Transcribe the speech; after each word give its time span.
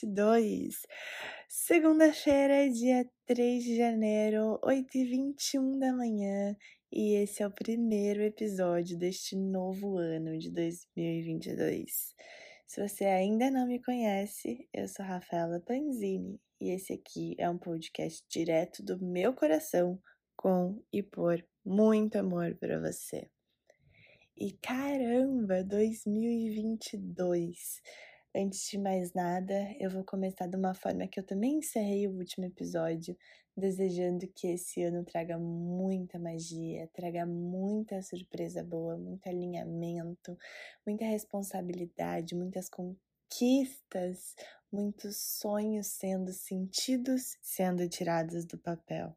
dia 0.00 0.06
2022. 0.06 0.86
Segunda-feira, 1.48 2.70
dia 2.70 3.08
3 3.26 3.64
de 3.64 3.76
janeiro, 3.76 4.58
8h21 4.62 5.78
da 5.78 5.92
manhã, 5.92 6.56
e 6.92 7.14
esse 7.14 7.42
é 7.42 7.46
o 7.46 7.50
primeiro 7.50 8.22
episódio 8.22 8.96
deste 8.96 9.36
novo 9.36 9.96
ano 9.96 10.38
de 10.38 10.50
2022. 10.50 12.14
Se 12.66 12.88
você 12.88 13.04
ainda 13.04 13.50
não 13.50 13.66
me 13.66 13.82
conhece, 13.82 14.68
eu 14.72 14.88
sou 14.88 15.04
Rafaela 15.04 15.60
Panzini 15.60 16.40
e 16.60 16.70
esse 16.70 16.92
aqui 16.92 17.34
é 17.38 17.50
um 17.50 17.58
podcast 17.58 18.24
direto 18.28 18.82
do 18.82 18.98
meu 19.04 19.34
coração 19.34 20.00
com 20.36 20.80
e 20.92 21.02
por 21.02 21.44
muito 21.64 22.16
amor 22.16 22.54
para 22.56 22.80
você. 22.80 23.28
E 24.36 24.52
caramba, 24.52 25.64
2022! 25.64 27.82
Antes 28.34 28.70
de 28.70 28.78
mais 28.78 29.12
nada, 29.12 29.52
eu 29.80 29.90
vou 29.90 30.04
começar 30.04 30.46
de 30.46 30.56
uma 30.56 30.72
forma 30.72 31.08
que 31.08 31.18
eu 31.18 31.24
também 31.24 31.58
encerrei 31.58 32.06
o 32.06 32.16
último 32.16 32.44
episódio, 32.44 33.16
desejando 33.56 34.24
que 34.28 34.46
esse 34.46 34.84
ano 34.84 35.04
traga 35.04 35.36
muita 35.36 36.16
magia, 36.16 36.88
traga 36.92 37.26
muita 37.26 38.00
surpresa 38.02 38.62
boa, 38.62 38.96
muito 38.96 39.26
alinhamento, 39.28 40.38
muita 40.86 41.04
responsabilidade, 41.04 42.36
muitas 42.36 42.68
conquistas, 42.68 44.36
muitos 44.70 45.16
sonhos 45.16 45.88
sendo 45.88 46.32
sentidos, 46.32 47.36
sendo 47.42 47.88
tirados 47.88 48.44
do 48.44 48.56
papel. 48.56 49.12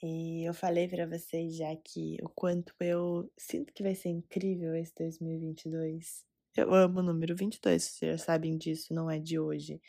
E 0.00 0.44
eu 0.44 0.54
falei 0.54 0.86
para 0.86 1.04
vocês 1.04 1.56
já 1.56 1.74
que 1.74 2.16
o 2.22 2.28
quanto 2.28 2.72
eu 2.78 3.28
sinto 3.36 3.72
que 3.74 3.82
vai 3.82 3.96
ser 3.96 4.10
incrível 4.10 4.76
esse 4.76 4.94
2022. 4.94 6.29
Eu 6.56 6.74
amo 6.74 6.98
o 7.00 7.02
número 7.02 7.36
22, 7.36 7.82
vocês 7.82 8.18
já 8.18 8.18
sabem 8.18 8.58
disso, 8.58 8.92
não 8.92 9.08
é 9.08 9.18
de 9.18 9.38
hoje. 9.38 9.80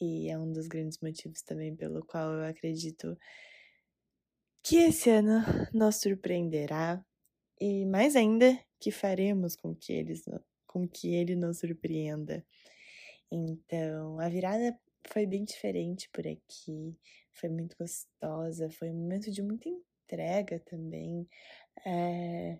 E 0.00 0.30
é 0.30 0.38
um 0.38 0.50
dos 0.50 0.66
grandes 0.66 0.98
motivos 1.00 1.42
também 1.42 1.74
pelo 1.76 2.04
qual 2.04 2.32
eu 2.32 2.44
acredito 2.44 3.18
que 4.62 4.76
esse 4.76 5.10
ano 5.10 5.40
nos 5.72 5.96
surpreenderá 5.96 7.04
e 7.60 7.84
mais 7.86 8.16
ainda 8.16 8.58
que 8.80 8.90
faremos 8.90 9.56
com 9.56 9.74
que 9.74 9.92
eles 9.92 10.24
com 10.66 10.86
que 10.86 11.14
ele 11.14 11.34
nos 11.34 11.58
surpreenda. 11.58 12.44
Então, 13.30 14.18
a 14.20 14.28
virada 14.28 14.78
foi 15.06 15.26
bem 15.26 15.44
diferente 15.44 16.08
por 16.12 16.26
aqui, 16.26 16.96
foi 17.32 17.48
muito 17.48 17.76
gostosa, 17.78 18.70
foi 18.70 18.90
um 18.90 18.94
momento 18.94 19.30
de 19.30 19.42
muita 19.42 19.68
entrega 19.68 20.60
também. 20.60 21.28
É, 21.86 22.58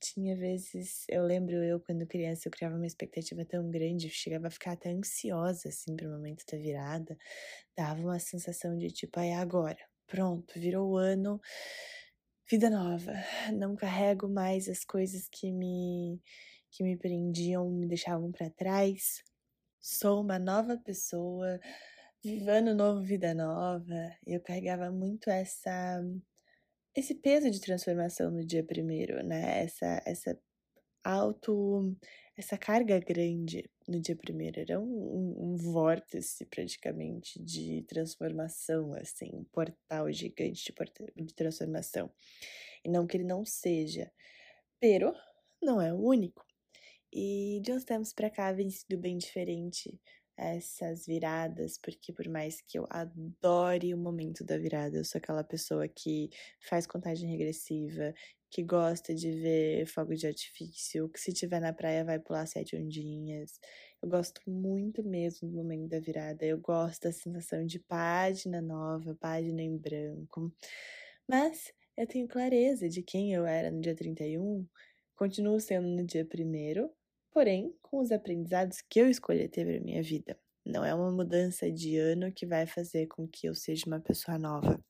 tinha 0.00 0.36
vezes, 0.36 1.04
eu 1.08 1.24
lembro 1.24 1.56
eu 1.56 1.80
quando 1.80 2.06
criança, 2.06 2.48
eu 2.48 2.52
criava 2.52 2.76
uma 2.76 2.86
expectativa 2.86 3.44
tão 3.44 3.70
grande, 3.70 4.06
eu 4.06 4.12
chegava 4.12 4.48
a 4.48 4.50
ficar 4.50 4.72
até 4.72 4.90
ansiosa 4.90 5.68
assim 5.68 5.94
pro 5.96 6.08
momento 6.10 6.44
da 6.50 6.58
virada, 6.58 7.16
dava 7.76 8.00
uma 8.02 8.18
sensação 8.18 8.76
de 8.78 8.88
tipo, 8.90 9.20
ai, 9.20 9.32
agora, 9.32 9.78
pronto, 10.06 10.58
virou 10.58 10.90
o 10.92 10.96
ano, 10.96 11.40
vida 12.50 12.68
nova, 12.70 13.12
não 13.54 13.76
carrego 13.76 14.28
mais 14.28 14.68
as 14.68 14.84
coisas 14.84 15.28
que 15.30 15.52
me 15.52 16.20
que 16.70 16.84
me 16.84 16.96
prendiam, 16.96 17.68
me 17.70 17.86
deixavam 17.86 18.30
para 18.32 18.48
trás. 18.50 19.22
Sou 19.80 20.22
uma 20.22 20.38
nova 20.38 20.76
pessoa, 20.78 21.58
vivendo 22.22 22.74
novo, 22.74 23.02
vida 23.02 23.34
nova. 23.34 23.94
Eu 24.26 24.40
carregava 24.40 24.90
muito 24.90 25.30
essa 25.30 26.00
esse 27.00 27.14
peso 27.14 27.50
de 27.50 27.60
transformação 27.60 28.30
no 28.30 28.44
dia 28.44 28.64
primeiro, 28.64 29.22
né? 29.24 29.64
Essa 29.64 30.02
essa 30.06 30.38
auto 31.02 31.96
essa 32.36 32.56
carga 32.56 32.98
grande 32.98 33.70
no 33.86 34.00
dia 34.00 34.16
primeiro 34.16 34.60
era 34.60 34.80
um, 34.80 34.84
um, 34.84 35.52
um 35.52 35.56
vórtice 35.56 36.46
praticamente 36.46 37.42
de 37.42 37.82
transformação, 37.82 38.94
assim, 38.94 39.30
um 39.34 39.44
portal 39.44 40.10
gigante 40.10 40.72
de, 40.72 41.24
de 41.24 41.34
transformação. 41.34 42.10
E 42.84 42.88
não 42.88 43.06
que 43.06 43.16
ele 43.16 43.24
não 43.24 43.44
seja, 43.44 44.10
pero 44.80 45.14
não 45.62 45.82
é 45.82 45.92
o 45.92 45.98
único. 45.98 46.46
E 47.12 47.60
de 47.62 47.72
uns 47.72 47.84
tempos 47.84 48.12
para 48.12 48.30
cá 48.30 48.52
vem 48.52 48.70
sido 48.70 48.96
bem 48.96 49.18
diferente 49.18 50.00
essas 50.40 51.06
viradas, 51.06 51.78
porque 51.78 52.12
por 52.12 52.26
mais 52.28 52.62
que 52.62 52.78
eu 52.78 52.86
adore 52.88 53.92
o 53.92 53.98
momento 53.98 54.42
da 54.42 54.56
virada, 54.56 54.96
eu 54.96 55.04
sou 55.04 55.18
aquela 55.18 55.44
pessoa 55.44 55.86
que 55.86 56.30
faz 56.68 56.86
contagem 56.86 57.30
regressiva, 57.30 58.14
que 58.50 58.62
gosta 58.62 59.14
de 59.14 59.30
ver 59.30 59.86
fogo 59.86 60.14
de 60.14 60.26
artifício, 60.26 61.08
que 61.10 61.20
se 61.20 61.32
tiver 61.32 61.60
na 61.60 61.72
praia 61.72 62.04
vai 62.04 62.18
pular 62.18 62.46
sete 62.46 62.74
ondinhas. 62.74 63.60
Eu 64.02 64.08
gosto 64.08 64.40
muito 64.50 65.02
mesmo 65.04 65.48
do 65.48 65.54
momento 65.54 65.88
da 65.88 66.00
virada. 66.00 66.44
Eu 66.44 66.58
gosto 66.58 67.02
da 67.02 67.12
sensação 67.12 67.64
de 67.66 67.78
página 67.78 68.62
nova, 68.62 69.14
página 69.20 69.62
em 69.62 69.76
branco. 69.76 70.52
Mas 71.28 71.72
eu 71.96 72.06
tenho 72.06 72.26
clareza 72.26 72.88
de 72.88 73.02
quem 73.02 73.32
eu 73.34 73.46
era 73.46 73.70
no 73.70 73.80
dia 73.80 73.94
31, 73.94 74.66
continuo 75.14 75.60
sendo 75.60 75.88
no 75.88 76.04
dia 76.04 76.24
primeiro 76.24 76.90
porém 77.30 77.74
com 77.82 78.00
os 78.00 78.12
aprendizados 78.12 78.80
que 78.82 79.00
eu 79.00 79.08
escolhi 79.08 79.48
ter 79.48 79.64
para 79.64 79.80
minha 79.80 80.02
vida. 80.02 80.38
Não 80.64 80.84
é 80.84 80.94
uma 80.94 81.10
mudança 81.10 81.70
de 81.70 81.96
ano 81.96 82.32
que 82.32 82.46
vai 82.46 82.66
fazer 82.66 83.06
com 83.06 83.26
que 83.26 83.46
eu 83.48 83.54
seja 83.54 83.86
uma 83.86 84.00
pessoa 84.00 84.38
nova. 84.38 84.82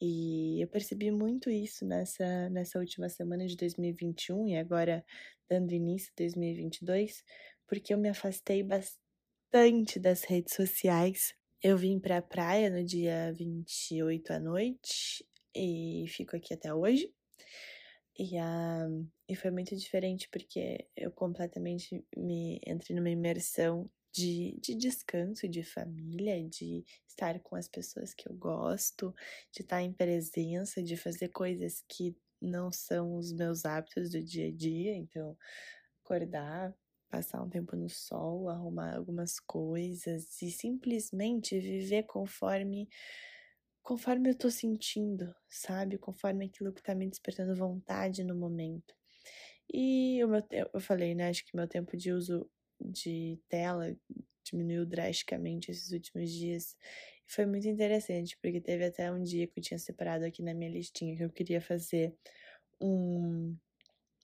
E 0.00 0.60
eu 0.60 0.68
percebi 0.68 1.10
muito 1.10 1.50
isso 1.50 1.84
nessa, 1.86 2.48
nessa 2.50 2.78
última 2.78 3.08
semana 3.08 3.46
de 3.46 3.56
2021 3.56 4.48
e 4.48 4.56
agora 4.56 5.04
dando 5.48 5.72
início 5.72 6.12
a 6.12 6.20
2022, 6.20 7.24
porque 7.66 7.94
eu 7.94 7.98
me 7.98 8.08
afastei 8.08 8.62
bastante 8.62 9.98
das 9.98 10.24
redes 10.24 10.54
sociais. 10.54 11.34
Eu 11.62 11.76
vim 11.78 11.98
para 11.98 12.18
a 12.18 12.22
praia 12.22 12.70
no 12.70 12.84
dia 12.84 13.32
28 13.32 14.32
à 14.32 14.38
noite 14.38 15.24
e 15.54 16.04
fico 16.08 16.36
aqui 16.36 16.52
até 16.52 16.74
hoje. 16.74 17.10
E, 18.16 18.38
a, 18.38 18.86
e 19.28 19.34
foi 19.34 19.50
muito 19.50 19.74
diferente 19.74 20.28
porque 20.30 20.86
eu 20.96 21.10
completamente 21.10 22.04
me 22.16 22.60
entrei 22.66 22.96
numa 22.96 23.10
imersão 23.10 23.90
de, 24.12 24.56
de 24.60 24.76
descanso, 24.76 25.48
de 25.48 25.64
família, 25.64 26.42
de 26.48 26.84
estar 27.08 27.40
com 27.40 27.56
as 27.56 27.66
pessoas 27.66 28.14
que 28.14 28.28
eu 28.28 28.34
gosto, 28.34 29.12
de 29.52 29.62
estar 29.62 29.82
em 29.82 29.92
presença, 29.92 30.80
de 30.80 30.96
fazer 30.96 31.28
coisas 31.28 31.82
que 31.88 32.16
não 32.40 32.70
são 32.70 33.16
os 33.16 33.32
meus 33.32 33.64
hábitos 33.64 34.10
do 34.10 34.22
dia 34.22 34.48
a 34.48 34.52
dia. 34.52 34.94
Então, 34.94 35.36
acordar, 36.04 36.72
passar 37.10 37.42
um 37.42 37.48
tempo 37.48 37.74
no 37.74 37.88
sol, 37.88 38.48
arrumar 38.48 38.94
algumas 38.96 39.40
coisas 39.40 40.40
e 40.40 40.50
simplesmente 40.52 41.58
viver 41.58 42.04
conforme 42.04 42.88
conforme 43.84 44.30
eu 44.30 44.34
tô 44.34 44.50
sentindo, 44.50 45.34
sabe? 45.48 45.98
Conforme 45.98 46.46
aquilo 46.46 46.72
que 46.72 46.82
tá 46.82 46.94
me 46.94 47.08
despertando 47.08 47.54
vontade 47.54 48.24
no 48.24 48.34
momento. 48.34 48.94
E 49.72 50.24
o 50.24 50.28
meu 50.28 50.42
eu 50.74 50.80
falei, 50.80 51.14
né? 51.14 51.28
Acho 51.28 51.44
que 51.44 51.56
meu 51.56 51.68
tempo 51.68 51.96
de 51.96 52.10
uso 52.12 52.50
de 52.80 53.38
tela 53.48 53.96
diminuiu 54.42 54.86
drasticamente 54.86 55.70
esses 55.70 55.92
últimos 55.92 56.30
dias. 56.30 56.76
Foi 57.26 57.46
muito 57.46 57.68
interessante, 57.68 58.38
porque 58.42 58.60
teve 58.60 58.86
até 58.86 59.12
um 59.12 59.22
dia 59.22 59.46
que 59.46 59.58
eu 59.58 59.62
tinha 59.62 59.78
separado 59.78 60.24
aqui 60.24 60.42
na 60.42 60.54
minha 60.54 60.70
listinha 60.70 61.16
que 61.16 61.24
eu 61.24 61.30
queria 61.30 61.60
fazer 61.60 62.14
um 62.80 63.56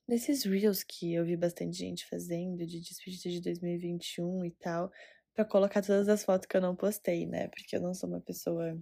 desses 0.08 0.44
reels 0.44 0.82
que 0.82 1.14
eu 1.14 1.24
vi 1.24 1.36
bastante 1.36 1.76
gente 1.78 2.06
fazendo 2.06 2.66
de 2.66 2.80
despedida 2.80 3.30
de 3.30 3.40
2021 3.40 4.44
e 4.44 4.50
tal, 4.52 4.90
para 5.34 5.44
colocar 5.44 5.82
todas 5.82 6.08
as 6.08 6.24
fotos 6.24 6.46
que 6.46 6.56
eu 6.56 6.60
não 6.60 6.76
postei, 6.76 7.26
né? 7.26 7.48
Porque 7.48 7.76
eu 7.76 7.80
não 7.80 7.94
sou 7.94 8.08
uma 8.08 8.20
pessoa 8.20 8.78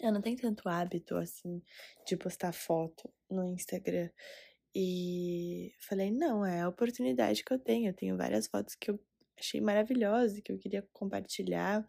eu 0.00 0.12
não 0.12 0.20
tenho 0.20 0.36
tanto 0.36 0.68
hábito, 0.68 1.16
assim, 1.16 1.62
de 2.06 2.16
postar 2.16 2.52
foto 2.52 3.10
no 3.30 3.52
Instagram. 3.52 4.10
E 4.74 5.72
falei, 5.80 6.10
não, 6.10 6.44
é 6.44 6.60
a 6.60 6.68
oportunidade 6.68 7.44
que 7.44 7.52
eu 7.52 7.58
tenho. 7.58 7.88
Eu 7.90 7.94
tenho 7.94 8.16
várias 8.16 8.46
fotos 8.46 8.74
que 8.74 8.90
eu 8.90 9.00
achei 9.38 9.60
maravilhosas, 9.60 10.40
que 10.40 10.52
eu 10.52 10.58
queria 10.58 10.86
compartilhar. 10.92 11.88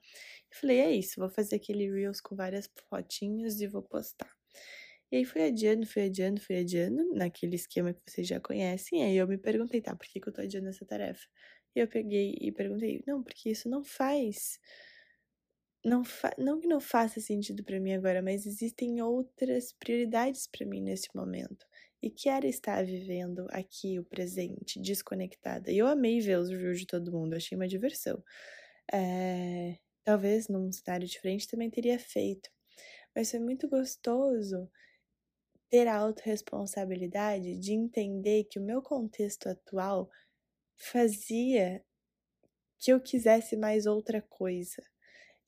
E 0.52 0.56
falei, 0.56 0.80
é 0.80 0.92
isso, 0.92 1.20
vou 1.20 1.30
fazer 1.30 1.58
aquele 1.58 1.92
Reels 1.92 2.22
com 2.22 2.36
várias 2.36 2.70
fotinhas 2.90 3.60
e 3.62 3.68
vou 3.68 3.84
postar. 3.84 4.32
E 5.12 5.18
aí 5.18 5.26
fui 5.26 5.44
adiando, 5.44 5.88
fui 5.88 6.04
adiando, 6.04 6.40
fui 6.40 6.58
adiando, 6.58 7.14
naquele 7.16 7.56
esquema 7.56 7.94
que 7.94 8.02
vocês 8.12 8.28
já 8.28 8.40
conhecem. 8.40 9.02
E 9.02 9.04
aí 9.06 9.18
eu 9.18 9.28
me 9.28 9.38
perguntei, 9.38 9.82
tá, 9.82 9.96
por 9.96 10.08
que, 10.08 10.20
que 10.20 10.30
eu 10.30 10.34
tô 10.34 10.42
adiando 10.42 10.70
essa 10.70 10.86
tarefa? 10.86 11.28
E 11.76 11.80
eu 11.80 11.88
peguei 11.88 12.36
e 12.40 12.52
perguntei, 12.52 13.04
não, 13.08 13.24
porque 13.24 13.50
isso 13.50 13.70
não 13.70 13.84
faz 13.84 14.60
não, 15.84 16.04
não 16.38 16.60
que 16.60 16.68
não 16.68 16.80
faça 16.80 17.20
sentido 17.22 17.64
para 17.64 17.80
mim 17.80 17.94
agora, 17.94 18.22
mas 18.22 18.46
existem 18.46 19.02
outras 19.02 19.74
prioridades 19.74 20.48
para 20.48 20.66
mim 20.66 20.82
nesse 20.82 21.08
momento. 21.16 21.66
E 22.02 22.10
quero 22.10 22.46
estar 22.48 22.84
vivendo 22.86 23.46
aqui 23.52 24.00
o 24.00 24.06
presente, 24.06 24.80
desconectada. 24.80 25.72
E 25.72 25.78
eu 25.78 25.88
amei 25.88 26.22
ver 26.22 26.38
os 26.40 26.50
reviews 26.50 26.80
de 26.80 26.88
todo 26.88 27.12
mundo, 27.12 27.36
achei 27.36 27.58
uma 27.58 27.68
diversão. 27.68 28.24
É, 28.92 29.78
talvez 30.04 30.48
num 30.48 30.72
cenário 30.72 31.08
diferente 31.08 31.48
também 31.48 31.70
teria 31.70 32.00
feito. 32.00 32.50
Mas 33.16 33.32
foi 33.32 33.40
muito 33.40 33.68
gostoso 33.70 34.70
ter 35.70 35.88
a 35.88 35.98
autorresponsabilidade 35.98 37.58
de 37.60 37.74
entender 37.74 38.46
que 38.46 38.60
o 38.60 38.64
meu 38.64 38.82
contexto 38.82 39.48
atual 39.48 40.10
fazia 40.76 41.84
que 42.80 42.92
eu 42.92 43.00
quisesse 43.02 43.58
mais 43.58 43.86
outra 43.86 44.22
coisa 44.22 44.82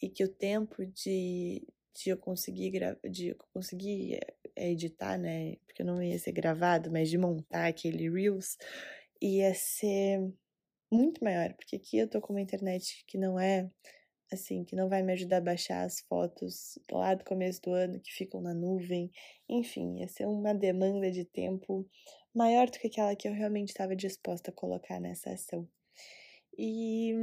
e 0.01 0.09
que 0.09 0.23
o 0.23 0.27
tempo 0.27 0.85
de, 0.85 1.65
de 1.95 2.09
eu 2.09 2.17
conseguir 2.17 2.71
de 3.09 3.29
eu 3.29 3.35
conseguir 3.53 4.19
eh, 4.55 4.71
editar, 4.71 5.17
né, 5.17 5.57
porque 5.65 5.83
não 5.83 6.01
ia 6.01 6.17
ser 6.19 6.31
gravado, 6.31 6.91
mas 6.91 7.09
de 7.09 7.17
montar 7.17 7.67
aquele 7.67 8.09
reels 8.09 8.57
ia 9.21 9.53
ser 9.53 10.19
muito 10.91 11.23
maior, 11.23 11.53
porque 11.53 11.75
aqui 11.77 11.97
eu 11.97 12.09
tô 12.09 12.19
com 12.21 12.33
uma 12.33 12.41
internet 12.41 13.03
que 13.07 13.17
não 13.17 13.39
é 13.39 13.69
assim, 14.31 14.63
que 14.63 14.75
não 14.75 14.87
vai 14.87 15.03
me 15.03 15.13
ajudar 15.13 15.37
a 15.37 15.41
baixar 15.41 15.83
as 15.83 15.99
fotos 16.01 16.79
lá 16.89 17.13
do 17.13 17.23
começo 17.25 17.61
do 17.61 17.73
ano 17.73 17.99
que 17.99 18.11
ficam 18.13 18.41
na 18.41 18.53
nuvem. 18.53 19.11
Enfim, 19.49 19.99
ia 19.99 20.07
ser 20.07 20.25
uma 20.25 20.53
demanda 20.53 21.11
de 21.11 21.25
tempo 21.25 21.87
maior 22.33 22.67
do 22.69 22.79
que 22.79 22.87
aquela 22.87 23.15
que 23.15 23.27
eu 23.27 23.33
realmente 23.33 23.69
estava 23.69 23.95
disposta 23.95 24.49
a 24.49 24.53
colocar 24.53 24.99
nessa 25.01 25.31
ação. 25.31 25.67
E, 26.57 27.13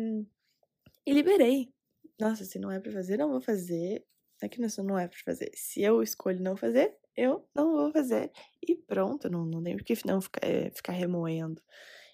e 1.06 1.12
liberei. 1.12 1.72
Nossa, 2.18 2.44
se 2.44 2.58
não 2.58 2.70
é 2.70 2.80
para 2.80 2.92
fazer, 2.92 3.16
não 3.16 3.30
vou 3.30 3.40
fazer. 3.40 4.04
Aqui 4.42 4.60
não, 4.60 4.68
não 4.84 4.98
é 4.98 5.08
para 5.08 5.18
fazer. 5.24 5.50
Se 5.54 5.82
eu 5.82 6.02
escolho 6.02 6.40
não 6.40 6.56
fazer, 6.56 6.96
eu 7.16 7.48
não 7.54 7.72
vou 7.72 7.92
fazer. 7.92 8.30
E 8.66 8.76
pronto, 8.76 9.28
não, 9.28 9.44
não 9.44 9.62
tem 9.62 9.76
por 9.76 9.84
que 9.84 9.94
não 10.06 10.20
ficar, 10.20 10.44
é, 10.44 10.70
ficar 10.70 10.92
remoendo 10.92 11.60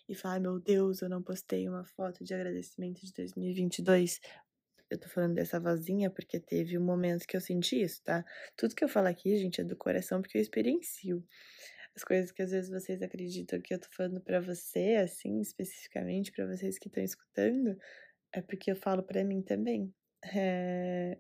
e 0.08 0.14
falar, 0.14 0.40
meu 0.40 0.58
Deus, 0.58 1.00
eu 1.02 1.08
não 1.08 1.22
postei 1.22 1.68
uma 1.68 1.84
foto 1.84 2.24
de 2.24 2.34
agradecimento 2.34 3.04
de 3.04 3.12
2022 3.12 4.20
eu 4.90 4.98
tô 4.98 5.08
falando 5.08 5.34
dessa 5.34 5.58
vozinha 5.58 6.10
porque 6.10 6.38
teve 6.38 6.78
um 6.78 6.84
momento 6.84 7.26
que 7.26 7.36
eu 7.36 7.40
senti 7.40 7.82
isso, 7.82 8.02
tá? 8.02 8.24
Tudo 8.56 8.74
que 8.74 8.84
eu 8.84 8.88
falo 8.88 9.08
aqui, 9.08 9.36
gente, 9.36 9.60
é 9.60 9.64
do 9.64 9.76
coração 9.76 10.20
porque 10.20 10.38
eu 10.38 10.42
experiencio. 10.42 11.24
As 11.96 12.02
coisas 12.04 12.32
que 12.32 12.42
às 12.42 12.50
vezes 12.50 12.70
vocês 12.70 13.02
acreditam 13.02 13.60
que 13.60 13.74
eu 13.74 13.78
tô 13.78 13.88
falando 13.90 14.20
para 14.20 14.40
você, 14.40 14.96
assim, 15.02 15.40
especificamente 15.40 16.32
para 16.32 16.46
vocês 16.46 16.78
que 16.78 16.88
estão 16.88 17.02
escutando, 17.02 17.76
é 18.34 18.42
porque 18.42 18.70
eu 18.70 18.76
falo 18.76 19.02
para 19.02 19.24
mim 19.24 19.42
também. 19.42 19.92
É... 20.34 21.18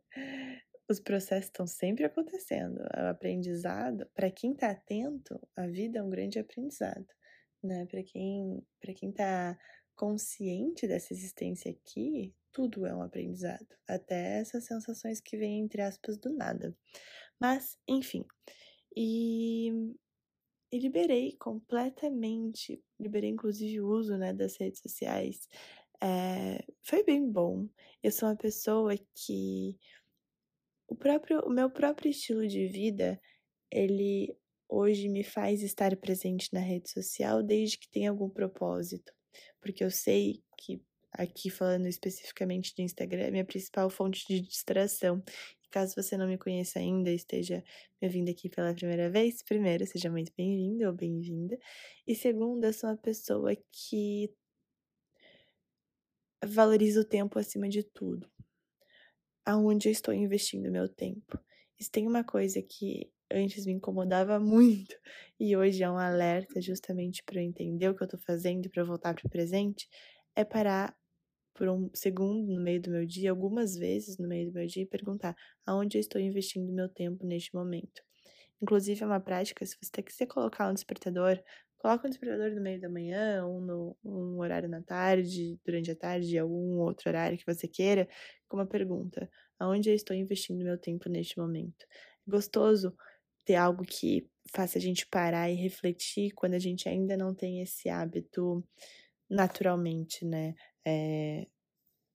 Os 0.88 1.00
processos 1.00 1.46
estão 1.46 1.66
sempre 1.66 2.04
acontecendo. 2.04 2.78
O 2.78 3.06
aprendizado, 3.08 4.06
para 4.14 4.30
quem 4.30 4.54
tá 4.54 4.70
atento, 4.70 5.40
a 5.56 5.66
vida 5.66 5.98
é 5.98 6.02
um 6.02 6.10
grande 6.10 6.38
aprendizado, 6.38 7.06
né? 7.62 7.86
Para 7.86 8.02
quem, 8.02 8.62
para 8.80 8.92
quem 8.92 9.10
tá 9.10 9.58
consciente 9.96 10.86
dessa 10.86 11.14
existência 11.14 11.70
aqui, 11.70 12.34
tudo 12.52 12.84
é 12.86 12.94
um 12.94 13.02
aprendizado, 13.02 13.66
até 13.88 14.40
essas 14.40 14.64
sensações 14.66 15.20
que 15.20 15.36
vêm 15.36 15.60
entre 15.60 15.80
aspas 15.80 16.18
do 16.18 16.30
nada. 16.30 16.76
Mas, 17.40 17.78
enfim, 17.88 18.24
e, 18.96 19.70
e 20.72 20.78
liberei 20.78 21.36
completamente, 21.36 22.82
liberei 23.00 23.30
inclusive 23.30 23.80
o 23.80 23.88
uso 23.88 24.16
né, 24.16 24.32
das 24.32 24.56
redes 24.58 24.80
sociais. 24.80 25.48
É, 26.04 26.64
foi 26.82 27.02
bem 27.02 27.30
bom. 27.30 27.66
Eu 28.02 28.12
sou 28.12 28.28
uma 28.28 28.36
pessoa 28.36 28.94
que 29.14 29.78
o 30.86 30.94
próprio, 30.94 31.40
o 31.40 31.50
meu 31.50 31.70
próprio 31.70 32.10
estilo 32.10 32.46
de 32.46 32.66
vida, 32.68 33.18
ele 33.70 34.36
hoje 34.68 35.08
me 35.08 35.24
faz 35.24 35.62
estar 35.62 35.96
presente 35.96 36.52
na 36.52 36.60
rede 36.60 36.90
social 36.90 37.42
desde 37.42 37.78
que 37.78 37.88
tenha 37.88 38.10
algum 38.10 38.28
propósito 38.28 39.12
porque 39.64 39.82
eu 39.82 39.90
sei 39.90 40.42
que 40.58 40.82
aqui 41.12 41.48
falando 41.48 41.86
especificamente 41.86 42.74
de 42.74 42.82
Instagram, 42.82 43.22
é 43.22 43.30
minha 43.30 43.44
principal 43.44 43.88
fonte 43.88 44.26
de 44.28 44.40
distração. 44.40 45.22
E 45.64 45.68
caso 45.70 45.94
você 45.96 46.16
não 46.16 46.26
me 46.28 46.36
conheça 46.36 46.78
ainda, 46.78 47.10
esteja 47.10 47.62
me 48.00 48.08
vindo 48.08 48.30
aqui 48.30 48.48
pela 48.48 48.74
primeira 48.74 49.08
vez, 49.10 49.42
primeiro, 49.42 49.86
seja 49.86 50.10
muito 50.10 50.32
bem-vindo 50.36 50.86
ou 50.86 50.92
bem-vinda. 50.92 51.56
E 52.06 52.14
segundo, 52.14 52.64
eu 52.64 52.72
sou 52.72 52.90
uma 52.90 52.96
pessoa 52.96 53.56
que 53.72 54.30
valoriza 56.46 57.00
o 57.00 57.04
tempo 57.04 57.38
acima 57.38 57.68
de 57.68 57.82
tudo. 57.82 58.30
Aonde 59.44 59.88
eu 59.88 59.92
estou 59.92 60.14
investindo 60.14 60.70
meu 60.70 60.88
tempo. 60.88 61.38
Isso 61.78 61.90
tem 61.90 62.06
uma 62.06 62.24
coisa 62.24 62.62
que 62.62 63.10
antes 63.30 63.66
me 63.66 63.72
incomodava 63.72 64.38
muito 64.38 64.96
e 65.40 65.56
hoje 65.56 65.82
é 65.82 65.90
um 65.90 65.98
alerta 65.98 66.60
justamente 66.60 67.22
para 67.24 67.40
eu 67.40 67.44
entender 67.44 67.88
o 67.88 67.96
que 67.96 68.02
eu 68.02 68.08
tô 68.08 68.18
fazendo 68.18 68.70
para 68.70 68.84
voltar 68.84 69.14
para 69.14 69.26
o 69.26 69.30
presente, 69.30 69.88
é 70.36 70.44
parar 70.44 70.96
por 71.54 71.68
um 71.68 71.88
segundo 71.94 72.52
no 72.52 72.62
meio 72.62 72.80
do 72.82 72.90
meu 72.90 73.06
dia, 73.06 73.30
algumas 73.30 73.76
vezes 73.76 74.18
no 74.18 74.28
meio 74.28 74.50
do 74.50 74.54
meu 74.54 74.66
dia 74.66 74.82
e 74.82 74.86
perguntar 74.86 75.36
aonde 75.64 75.96
eu 75.96 76.00
estou 76.00 76.20
investindo 76.20 76.72
meu 76.72 76.88
tempo 76.88 77.24
neste 77.24 77.54
momento. 77.54 78.02
Inclusive 78.60 79.02
é 79.02 79.06
uma 79.06 79.20
prática, 79.20 79.64
se 79.64 79.76
você 79.80 80.02
quiser 80.02 80.26
colocar 80.26 80.68
um 80.68 80.74
despertador, 80.74 81.38
coloca 81.84 82.06
um 82.06 82.10
despertador 82.10 82.50
no 82.54 82.62
meio 82.62 82.80
da 82.80 82.88
manhã, 82.88 83.44
ou 83.44 83.60
no 83.60 83.94
um 84.02 84.38
horário 84.38 84.70
na 84.70 84.80
tarde, 84.80 85.60
durante 85.62 85.90
a 85.90 85.94
tarde, 85.94 86.38
algum 86.38 86.78
outro 86.78 87.10
horário 87.10 87.36
que 87.36 87.44
você 87.44 87.68
queira, 87.68 88.08
com 88.48 88.56
uma 88.56 88.64
pergunta: 88.64 89.30
aonde 89.58 89.90
eu 89.90 89.94
estou 89.94 90.16
investindo 90.16 90.64
meu 90.64 90.78
tempo 90.78 91.10
neste 91.10 91.38
momento? 91.38 91.84
É 92.26 92.30
gostoso 92.30 92.96
ter 93.44 93.56
algo 93.56 93.84
que 93.84 94.26
faça 94.50 94.78
a 94.78 94.80
gente 94.80 95.06
parar 95.06 95.50
e 95.50 95.56
refletir 95.56 96.32
quando 96.32 96.54
a 96.54 96.58
gente 96.58 96.88
ainda 96.88 97.18
não 97.18 97.34
tem 97.34 97.60
esse 97.60 97.90
hábito 97.90 98.66
naturalmente, 99.28 100.24
né? 100.24 100.54
É, 100.86 101.46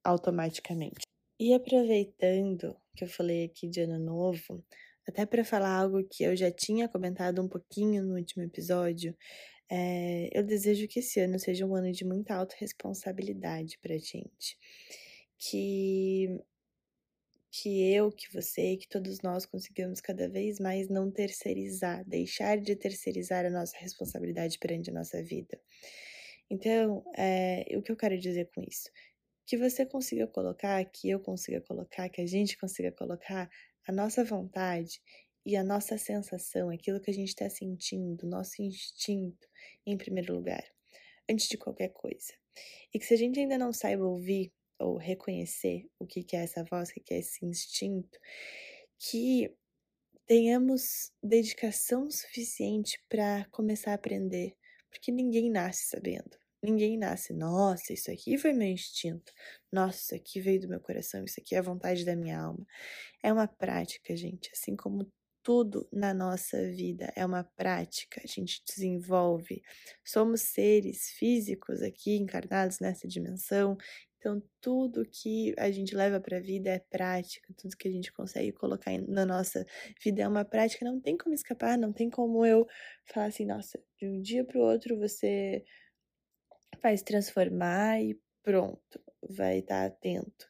automaticamente. 0.04 1.02
E 1.40 1.54
aproveitando 1.54 2.76
que 2.96 3.04
eu 3.04 3.08
falei 3.08 3.46
aqui 3.46 3.68
de 3.70 3.82
ano 3.82 4.00
novo, 4.00 4.66
até 5.08 5.26
para 5.26 5.44
falar 5.44 5.76
algo 5.76 6.04
que 6.04 6.24
eu 6.24 6.36
já 6.36 6.52
tinha 6.52 6.90
comentado 6.90 7.40
um 7.42 7.48
pouquinho 7.48 8.04
no 8.04 8.16
último 8.16 8.44
episódio, 8.44 9.16
é, 9.70 10.30
eu 10.34 10.44
desejo 10.44 10.88
que 10.88 11.00
esse 11.00 11.20
ano 11.20 11.40
seja 11.40 11.66
um 11.66 11.76
ano 11.76 11.92
de 11.92 12.04
muita 12.06 12.36
autorresponsabilidade 12.36 13.78
pra 13.80 13.98
gente. 13.98 14.58
Que 15.38 16.40
que 17.52 17.94
eu, 17.94 18.12
que 18.12 18.32
você, 18.32 18.78
que 18.78 18.88
todos 18.88 19.22
nós 19.22 19.46
conseguimos 19.46 20.00
cada 20.00 20.30
vez 20.30 20.60
mais 20.60 20.88
não 20.88 21.10
terceirizar, 21.12 22.06
deixar 22.08 22.60
de 22.60 22.76
terceirizar 22.76 23.46
a 23.46 23.50
nossa 23.50 23.76
responsabilidade 23.78 24.60
perante 24.60 24.90
a 24.92 24.94
nossa 24.94 25.24
vida. 25.24 25.60
Então, 26.50 27.04
é, 27.18 27.66
o 27.76 27.82
que 27.82 27.92
eu 27.92 27.98
quero 27.98 28.18
dizer 28.18 28.50
com 28.54 28.62
isso? 28.62 28.90
Que 29.46 29.58
você 29.58 29.86
consiga 29.86 30.28
colocar, 30.28 30.84
que 30.86 31.10
eu 31.10 31.20
consiga 31.20 31.62
colocar, 31.62 32.10
que 32.10 32.22
a 32.22 32.26
gente 32.28 32.58
consiga 32.58 32.92
colocar 32.92 33.50
a 33.88 33.92
nossa 33.92 34.24
vontade 34.24 35.02
e 35.46 35.56
a 35.56 35.64
nossa 35.64 35.98
sensação, 35.98 36.70
aquilo 36.70 37.00
que 37.00 37.12
a 37.12 37.14
gente 37.14 37.30
está 37.30 37.50
sentindo, 37.50 38.28
nosso 38.28 38.62
instinto, 38.62 39.48
em 39.86 39.98
primeiro 39.98 40.34
lugar, 40.34 40.64
antes 41.30 41.48
de 41.48 41.58
qualquer 41.58 41.90
coisa. 41.90 42.34
E 42.94 43.00
que 43.00 43.06
se 43.06 43.14
a 43.14 43.18
gente 43.18 43.40
ainda 43.40 43.58
não 43.58 43.72
saiba 43.72 44.04
ouvir 44.04 44.52
ou 44.80 44.98
reconhecer 44.98 45.86
o 46.00 46.06
que 46.06 46.26
é 46.36 46.44
essa 46.44 46.64
voz, 46.64 46.90
o 46.90 46.94
que 46.94 47.14
é 47.14 47.20
esse 47.20 47.46
instinto, 47.46 48.18
que 48.98 49.54
tenhamos 50.26 51.12
dedicação 51.24 52.10
suficiente 52.10 53.02
para 53.10 53.46
começar 53.52 53.92
a 53.92 53.96
aprender, 53.96 54.56
porque 54.90 55.12
ninguém 55.12 55.50
nasce 55.50 55.88
sabendo. 55.88 56.38
Ninguém 56.62 56.98
nasce, 56.98 57.34
nossa, 57.34 57.94
isso 57.94 58.12
aqui 58.12 58.38
foi 58.38 58.52
meu 58.52 58.68
instinto, 58.68 59.32
nossa, 59.72 59.98
isso 59.98 60.16
aqui 60.16 60.42
veio 60.42 60.60
do 60.60 60.68
meu 60.68 60.82
coração, 60.82 61.24
isso 61.24 61.40
aqui 61.40 61.56
é 61.56 61.60
a 61.60 61.62
vontade 61.62 62.04
da 62.04 62.18
minha 62.18 62.38
alma. 62.38 62.66
É 63.24 63.32
uma 63.32 63.48
prática, 63.48 64.16
gente, 64.16 64.50
assim 64.52 64.76
como 64.76 65.10
tudo 65.50 65.90
na 65.92 66.14
nossa 66.14 66.62
vida 66.70 67.12
é 67.16 67.26
uma 67.26 67.44
prática, 67.44 68.22
a 68.24 68.28
gente 68.28 68.62
desenvolve. 68.64 69.64
Somos 70.06 70.42
seres 70.42 71.10
físicos 71.18 71.82
aqui 71.82 72.18
encarnados 72.18 72.80
nessa 72.80 73.08
dimensão 73.08 73.76
então, 74.20 74.44
tudo 74.60 75.06
que 75.06 75.56
a 75.58 75.72
gente 75.72 75.96
leva 75.96 76.20
para 76.20 76.38
a 76.38 76.42
vida 76.42 76.70
é 76.70 76.80
prática, 76.80 77.54
tudo 77.58 77.78
que 77.78 77.88
a 77.88 77.92
gente 77.92 78.12
consegue 78.12 78.52
colocar 78.52 78.92
na 79.08 79.26
nossa 79.26 79.66
vida 80.04 80.22
é 80.22 80.28
uma 80.28 80.44
prática, 80.44 80.84
não 80.86 81.00
tem 81.00 81.18
como 81.18 81.34
escapar, 81.34 81.78
não 81.78 81.94
tem 81.94 82.10
como 82.10 82.46
eu 82.46 82.68
falar 83.06 83.28
assim, 83.28 83.46
nossa, 83.46 83.82
de 83.98 84.08
um 84.08 84.22
dia 84.22 84.44
para 84.44 84.60
o 84.60 84.62
outro 84.62 85.00
você 85.00 85.64
vai 86.84 86.98
se 86.98 87.04
transformar 87.06 88.02
e 88.02 88.20
pronto, 88.44 89.02
vai 89.28 89.60
estar 89.60 89.86
atento. 89.86 90.50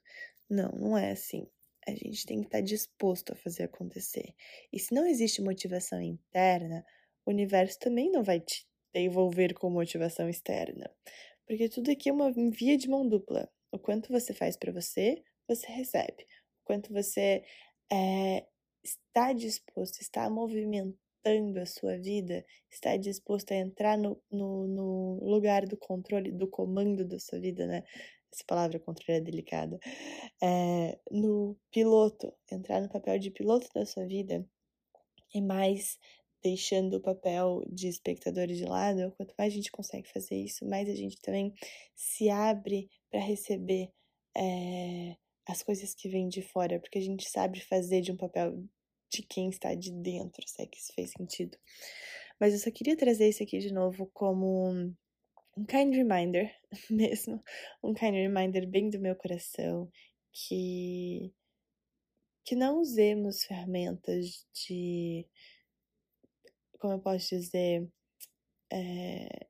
Não, 0.50 0.72
não 0.72 0.98
é 0.98 1.12
assim. 1.12 1.48
A 1.88 1.92
gente 1.92 2.26
tem 2.26 2.42
que 2.42 2.48
estar 2.48 2.60
tá 2.60 2.64
disposto 2.64 3.34
a 3.34 3.36
fazer 3.36 3.64
acontecer. 3.64 4.34
E 4.72 4.80
se 4.80 4.94
não 4.94 5.06
existe 5.06 5.42
motivação 5.42 6.02
interna, 6.02 6.86
o 7.26 7.32
universo 7.32 7.80
também 7.80 8.12
não 8.12 8.24
vai 8.24 8.40
te 8.40 8.66
devolver 8.94 9.54
com 9.54 9.70
motivação 9.70 10.30
externa. 10.30 10.90
Porque 11.48 11.70
tudo 11.70 11.92
aqui 11.92 12.10
é 12.10 12.14
uma 12.14 12.32
via 12.32 12.78
de 12.78 12.88
mão 12.88 13.08
dupla. 13.08 13.50
O 13.72 13.80
quanto 13.80 14.12
você 14.12 14.34
faz 14.34 14.56
para 14.58 14.72
você, 14.72 15.24
você 15.48 15.68
recebe. 15.72 16.24
O 16.62 16.66
quanto 16.66 16.94
você 16.94 17.44
é, 17.92 18.46
está 18.84 19.34
disposto, 19.34 20.02
está 20.02 20.30
movimentando 20.30 21.00
a 21.60 21.66
sua 21.66 21.98
vida, 21.98 22.46
está 22.70 22.96
disposto 22.98 23.52
a 23.52 23.56
entrar 23.56 23.98
no, 23.98 24.22
no, 24.32 24.68
no 24.68 25.20
lugar 25.24 25.66
do 25.66 25.76
controle, 25.76 26.32
do 26.32 26.48
comando 26.48 27.06
da 27.06 27.20
sua 27.20 27.40
vida, 27.40 27.66
né? 27.66 27.84
Essa 28.32 28.44
palavra 28.46 28.80
controle 28.80 29.20
é 29.20 29.22
delicada. 29.22 29.80
É, 30.42 31.00
no 31.12 31.58
piloto, 31.72 32.34
entrar 32.52 32.82
no 32.82 32.90
papel 32.90 33.18
de 33.20 33.32
piloto 33.32 33.68
da 33.74 33.86
sua 33.86 34.06
vida 34.06 34.46
e 35.34 35.42
mais 35.42 35.98
deixando 36.42 36.96
o 36.98 37.02
papel 37.02 37.64
de 37.70 37.88
espectador 37.88 38.48
de 38.48 38.64
lado, 38.64 39.14
quanto 39.18 39.34
mais 39.38 39.52
a 39.52 39.56
gente 39.56 39.72
consegue 39.72 40.08
fazer 40.10 40.36
isso, 40.36 40.66
mais 40.66 40.88
a 40.90 40.96
gente 40.96 41.20
também 41.22 41.54
se 41.96 42.30
abre 42.30 42.90
para 43.10 43.20
receber 43.20 43.92
é, 44.38 45.18
as 45.48 45.62
coisas 45.64 45.94
que 45.94 46.08
vêm 46.08 46.30
de 46.30 46.42
fora, 46.42 46.80
porque 46.80 46.98
a 46.98 47.02
gente 47.02 47.30
sabe 47.30 47.60
fazer 47.60 48.02
de 48.02 48.12
um 48.12 48.18
papel 48.18 48.64
de 49.12 49.24
quem 49.24 49.50
está 49.50 49.74
de 49.74 49.92
dentro, 49.92 50.48
se 50.48 50.62
é 50.62 50.66
que 50.66 50.78
isso 50.78 50.94
fez 50.94 51.12
sentido. 51.12 51.58
Mas 52.40 52.54
eu 52.54 52.60
só 52.60 52.72
queria 52.72 52.96
trazer 52.96 53.28
isso 53.28 53.44
aqui 53.44 53.60
de 53.60 53.74
novo 53.74 54.10
como 54.14 54.94
um 55.60 55.66
kind 55.66 55.94
reminder 55.94 56.50
mesmo, 56.90 57.44
um 57.84 57.94
kind 57.94 58.14
reminder 58.14 58.66
bem 58.66 58.90
do 58.90 59.00
meu 59.00 59.16
coração, 59.16 59.92
que 60.32 61.34
que 62.46 62.56
não 62.56 62.80
usemos 62.80 63.44
ferramentas 63.44 64.48
de 64.54 65.28
como 66.80 66.94
eu 66.94 67.00
posso 67.00 67.30
dizer 67.30 67.88
é, 68.72 69.48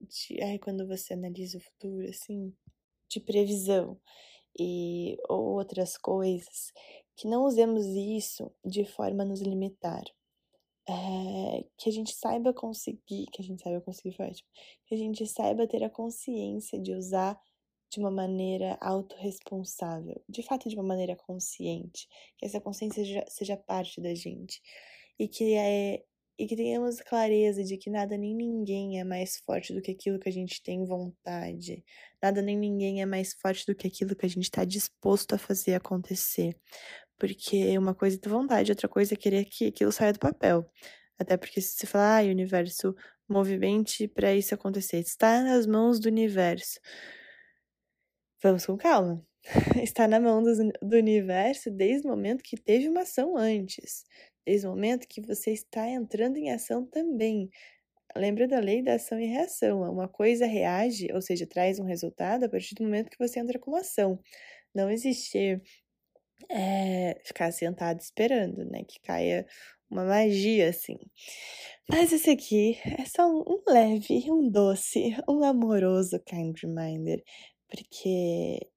de 0.00 0.42
ai, 0.42 0.58
quando 0.58 0.86
você 0.86 1.14
analisa 1.14 1.58
o 1.58 1.60
futuro 1.60 2.06
assim 2.08 2.54
de 3.08 3.20
previsão 3.20 3.98
e 4.58 5.16
ou 5.28 5.56
outras 5.56 5.96
coisas 5.96 6.72
que 7.16 7.28
não 7.28 7.44
usemos 7.44 7.86
isso 7.86 8.52
de 8.64 8.84
forma 8.84 9.22
a 9.22 9.26
nos 9.26 9.40
limitar 9.40 10.04
é, 10.88 11.64
que 11.76 11.88
a 11.88 11.92
gente 11.92 12.14
saiba 12.14 12.52
conseguir, 12.52 13.26
que 13.32 13.42
a 13.42 13.44
gente 13.44 13.62
saiba 13.62 13.80
conseguir 13.80 14.16
foi 14.16 14.26
ótimo, 14.26 14.48
que 14.86 14.94
a 14.94 14.98
gente 14.98 15.26
saiba 15.26 15.66
ter 15.66 15.82
a 15.82 15.90
consciência 15.90 16.80
de 16.80 16.92
usar 16.92 17.38
de 17.90 18.00
uma 18.00 18.10
maneira 18.10 18.76
autorresponsável, 18.80 20.22
de 20.28 20.42
fato 20.42 20.68
de 20.68 20.74
uma 20.74 20.84
maneira 20.84 21.16
consciente, 21.16 22.08
que 22.36 22.46
essa 22.46 22.60
consciência 22.60 23.04
seja, 23.04 23.24
seja 23.28 23.56
parte 23.56 24.00
da 24.00 24.14
gente 24.14 24.60
e 25.18 25.28
que 25.28 25.54
é 25.54 26.04
e 26.38 26.46
que 26.46 26.54
tenhamos 26.54 27.00
clareza 27.00 27.64
de 27.64 27.78
que 27.78 27.88
nada 27.88 28.16
nem 28.16 28.34
ninguém 28.34 29.00
é 29.00 29.04
mais 29.04 29.38
forte 29.38 29.72
do 29.72 29.80
que 29.80 29.92
aquilo 29.92 30.18
que 30.18 30.28
a 30.28 30.32
gente 30.32 30.62
tem 30.62 30.84
vontade. 30.84 31.82
Nada 32.22 32.42
nem 32.42 32.58
ninguém 32.58 33.00
é 33.00 33.06
mais 33.06 33.32
forte 33.32 33.64
do 33.66 33.74
que 33.74 33.86
aquilo 33.86 34.14
que 34.14 34.26
a 34.26 34.28
gente 34.28 34.44
está 34.44 34.62
disposto 34.62 35.34
a 35.34 35.38
fazer 35.38 35.74
acontecer. 35.74 36.54
Porque 37.18 37.76
uma 37.78 37.94
coisa 37.94 38.16
é 38.16 38.20
ter 38.20 38.28
vontade, 38.28 38.72
outra 38.72 38.88
coisa 38.88 39.14
é 39.14 39.16
querer 39.16 39.44
que 39.46 39.66
aquilo 39.66 39.92
saia 39.92 40.12
do 40.12 40.18
papel. 40.18 40.70
Até 41.18 41.36
porque 41.36 41.60
se 41.60 41.76
você 41.78 41.86
falar, 41.86 42.20
ah, 42.20 42.22
universo, 42.24 42.94
movimente 43.28 44.06
para 44.08 44.34
isso 44.34 44.54
acontecer, 44.54 44.98
está 44.98 45.42
nas 45.42 45.66
mãos 45.66 45.98
do 46.00 46.08
universo. 46.08 46.78
Vamos 48.42 48.66
com 48.66 48.76
calma. 48.76 49.24
Está 49.82 50.08
na 50.08 50.18
mão 50.20 50.42
do, 50.42 50.52
do 50.82 50.96
universo 50.96 51.70
desde 51.70 52.06
o 52.06 52.10
momento 52.10 52.42
que 52.42 52.56
teve 52.56 52.88
uma 52.88 53.02
ação 53.02 53.36
antes. 53.36 54.04
Desde 54.44 54.66
o 54.66 54.70
momento 54.70 55.06
que 55.08 55.20
você 55.20 55.52
está 55.52 55.88
entrando 55.88 56.36
em 56.36 56.50
ação 56.52 56.84
também. 56.84 57.48
Lembra 58.16 58.48
da 58.48 58.58
lei 58.60 58.82
da 58.82 58.94
ação 58.94 59.20
e 59.20 59.26
reação. 59.26 59.82
Uma 59.82 60.08
coisa 60.08 60.46
reage, 60.46 61.08
ou 61.12 61.22
seja, 61.22 61.46
traz 61.46 61.78
um 61.78 61.84
resultado 61.84 62.44
a 62.44 62.48
partir 62.48 62.74
do 62.74 62.84
momento 62.84 63.10
que 63.10 63.18
você 63.18 63.38
entra 63.40 63.58
com 63.58 63.70
uma 63.70 63.80
ação. 63.80 64.20
Não 64.74 64.90
existe 64.90 65.60
é, 66.50 67.20
ficar 67.24 67.52
sentado 67.52 68.00
esperando, 68.00 68.64
né? 68.64 68.84
Que 68.84 69.00
caia 69.00 69.46
uma 69.90 70.04
magia, 70.04 70.70
assim. 70.70 70.98
Mas 71.88 72.12
esse 72.12 72.30
aqui 72.30 72.78
é 72.84 73.04
só 73.04 73.28
um, 73.28 73.62
leve, 73.68 74.30
um 74.30 74.50
doce, 74.50 75.16
um 75.28 75.44
amoroso 75.44 76.18
kind 76.20 76.56
reminder, 76.60 77.22
porque 77.68 78.68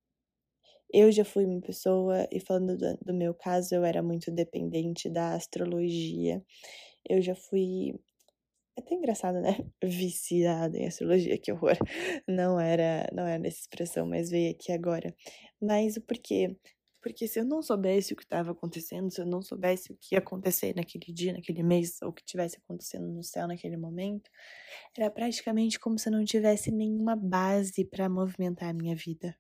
eu 0.92 1.12
já 1.12 1.25
fui 1.25 1.46
uma 1.46 1.62
pessoa, 1.62 2.28
e 2.32 2.39
falando 2.39 2.78
do, 2.78 2.98
do 3.06 3.13
meu 3.13 3.34
caso, 3.34 3.75
eu 3.75 3.84
era 3.86 4.01
muito 4.01 4.32
dependente 4.32 5.10
da 5.10 5.34
astrologia. 5.34 6.44
Eu 7.08 7.22
já 7.22 7.36
fui 7.36 7.94
é 8.78 8.82
até 8.82 8.96
engraçado, 8.96 9.42
né? 9.42 9.58
Viciada 9.84 10.78
em 10.78 10.88
astrologia, 10.88 11.38
que 11.38 11.51
horror. 11.51 11.78
Não 12.28 12.60
era, 12.60 13.10
não 13.13 13.28
era 13.28 13.46
essa 13.48 13.60
expressão, 13.60 14.06
mas 14.08 14.30
veio 14.30 14.51
aqui 14.51 14.72
agora. 14.72 15.13
Mas 15.62 15.98
o 15.98 16.01
porquê? 16.01 16.56
Porque 17.01 17.27
se 17.27 17.39
eu 17.39 17.46
não 17.46 17.62
soubesse 17.62 18.13
o 18.13 18.15
que 18.15 18.24
estava 18.24 18.51
acontecendo, 18.51 19.10
se 19.10 19.22
eu 19.22 19.25
não 19.25 19.41
soubesse 19.41 19.91
o 19.91 19.98
que 19.98 20.15
ia 20.15 20.20
acontecer 20.20 20.75
naquele 20.75 21.13
dia, 21.13 21.34
naquele 21.34 21.63
mês, 21.63 22.01
ou 22.01 22.10
o 22.10 22.13
que 22.13 22.22
estivesse 22.22 22.58
acontecendo 22.58 23.08
no 23.08 23.24
céu 23.24 23.48
naquele 23.48 23.77
momento, 23.77 24.29
era 24.98 25.10
praticamente 25.10 25.79
como 25.79 25.98
se 25.98 26.10
eu 26.10 26.13
não 26.13 26.25
tivesse 26.25 26.72
nenhuma 26.72 27.15
base 27.15 27.86
para 27.86 28.10
movimentar 28.10 28.70
a 28.70 28.74
minha 28.74 28.96
vida. 28.96 29.38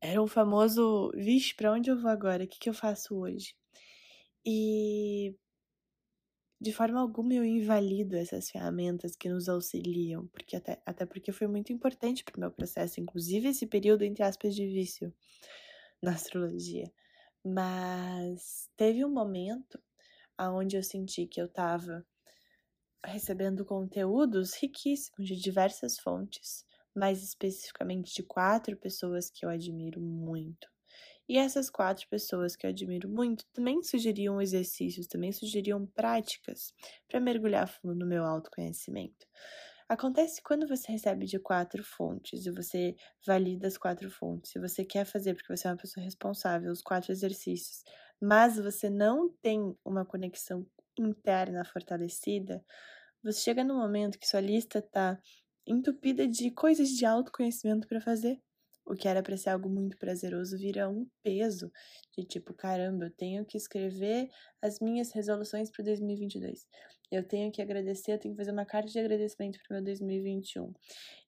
Era 0.00 0.22
o 0.22 0.26
famoso, 0.26 1.10
vixe, 1.14 1.54
para 1.54 1.72
onde 1.72 1.90
eu 1.90 2.00
vou 2.00 2.10
agora? 2.10 2.44
O 2.44 2.48
que, 2.48 2.58
que 2.58 2.68
eu 2.68 2.74
faço 2.74 3.16
hoje? 3.16 3.54
E 4.44 5.34
de 6.60 6.72
forma 6.72 7.00
alguma 7.00 7.34
eu 7.34 7.44
invalido 7.44 8.16
essas 8.16 8.50
ferramentas 8.50 9.14
que 9.14 9.28
nos 9.28 9.48
auxiliam, 9.48 10.26
porque 10.28 10.56
até, 10.56 10.80
até 10.86 11.04
porque 11.04 11.30
foi 11.32 11.46
muito 11.46 11.72
importante 11.72 12.24
para 12.24 12.36
o 12.36 12.40
meu 12.40 12.50
processo, 12.50 13.00
inclusive 13.00 13.48
esse 13.48 13.66
período, 13.66 14.04
entre 14.04 14.22
aspas, 14.22 14.54
de 14.54 14.66
vício 14.66 15.12
na 16.02 16.12
astrologia. 16.12 16.92
Mas 17.44 18.68
teve 18.76 19.04
um 19.04 19.10
momento 19.12 19.82
aonde 20.38 20.76
eu 20.76 20.82
senti 20.82 21.26
que 21.26 21.40
eu 21.40 21.46
estava 21.46 22.04
recebendo 23.04 23.64
conteúdos 23.64 24.54
riquíssimos 24.54 25.26
de 25.26 25.36
diversas 25.36 25.98
fontes, 25.98 26.64
mais 26.94 27.22
especificamente 27.22 28.12
de 28.14 28.22
quatro 28.22 28.76
pessoas 28.76 29.30
que 29.30 29.44
eu 29.44 29.50
admiro 29.50 30.00
muito. 30.00 30.68
E 31.28 31.38
essas 31.38 31.70
quatro 31.70 32.08
pessoas 32.08 32.56
que 32.56 32.66
eu 32.66 32.70
admiro 32.70 33.08
muito 33.08 33.44
também 33.52 33.82
sugeriam 33.82 34.40
exercícios, 34.40 35.06
também 35.08 35.32
sugeriam 35.32 35.86
práticas 35.86 36.72
para 37.08 37.20
mergulhar 37.20 37.68
fundo 37.68 37.94
no 37.96 38.06
meu 38.06 38.24
autoconhecimento. 38.24 39.26
Acontece 39.88 40.42
quando 40.42 40.66
você 40.66 40.90
recebe 40.90 41.26
de 41.26 41.38
quatro 41.38 41.82
fontes 41.84 42.44
e 42.44 42.50
você 42.50 42.96
valida 43.24 43.68
as 43.68 43.78
quatro 43.78 44.10
fontes. 44.10 44.50
Se 44.50 44.58
você 44.58 44.84
quer 44.84 45.04
fazer, 45.04 45.34
porque 45.34 45.56
você 45.56 45.68
é 45.68 45.70
uma 45.70 45.76
pessoa 45.76 46.02
responsável, 46.04 46.72
os 46.72 46.82
quatro 46.82 47.12
exercícios, 47.12 47.84
mas 48.20 48.56
você 48.58 48.90
não 48.90 49.28
tem 49.40 49.76
uma 49.84 50.04
conexão 50.04 50.66
interna 50.98 51.64
fortalecida, 51.64 52.64
você 53.22 53.40
chega 53.40 53.64
no 53.64 53.74
momento 53.76 54.18
que 54.18 54.28
sua 54.28 54.40
lista 54.40 54.78
está 54.80 55.20
entupida 55.66 56.26
de 56.28 56.50
coisas 56.50 56.90
de 56.90 57.04
autoconhecimento 57.04 57.88
para 57.88 58.00
fazer. 58.00 58.40
O 58.84 58.94
que 58.94 59.08
era 59.08 59.22
para 59.22 59.36
ser 59.36 59.50
algo 59.50 59.68
muito 59.68 59.98
prazeroso 59.98 60.56
vira 60.58 60.88
um 60.88 61.08
peso 61.22 61.72
de 62.16 62.24
tipo, 62.24 62.54
caramba, 62.54 63.06
eu 63.06 63.10
tenho 63.10 63.44
que 63.44 63.56
escrever 63.56 64.28
as 64.62 64.78
minhas 64.80 65.12
resoluções 65.12 65.70
para 65.70 65.84
2022. 65.84 66.66
Eu 67.10 67.22
tenho 67.26 67.52
que 67.52 67.62
agradecer, 67.62 68.12
eu 68.12 68.18
tenho 68.18 68.34
que 68.34 68.38
fazer 68.38 68.52
uma 68.52 68.66
carta 68.66 68.88
de 68.88 68.98
agradecimento 68.98 69.58
para 69.60 69.74
o 69.74 69.76
meu 69.76 69.84
2021. 69.84 70.72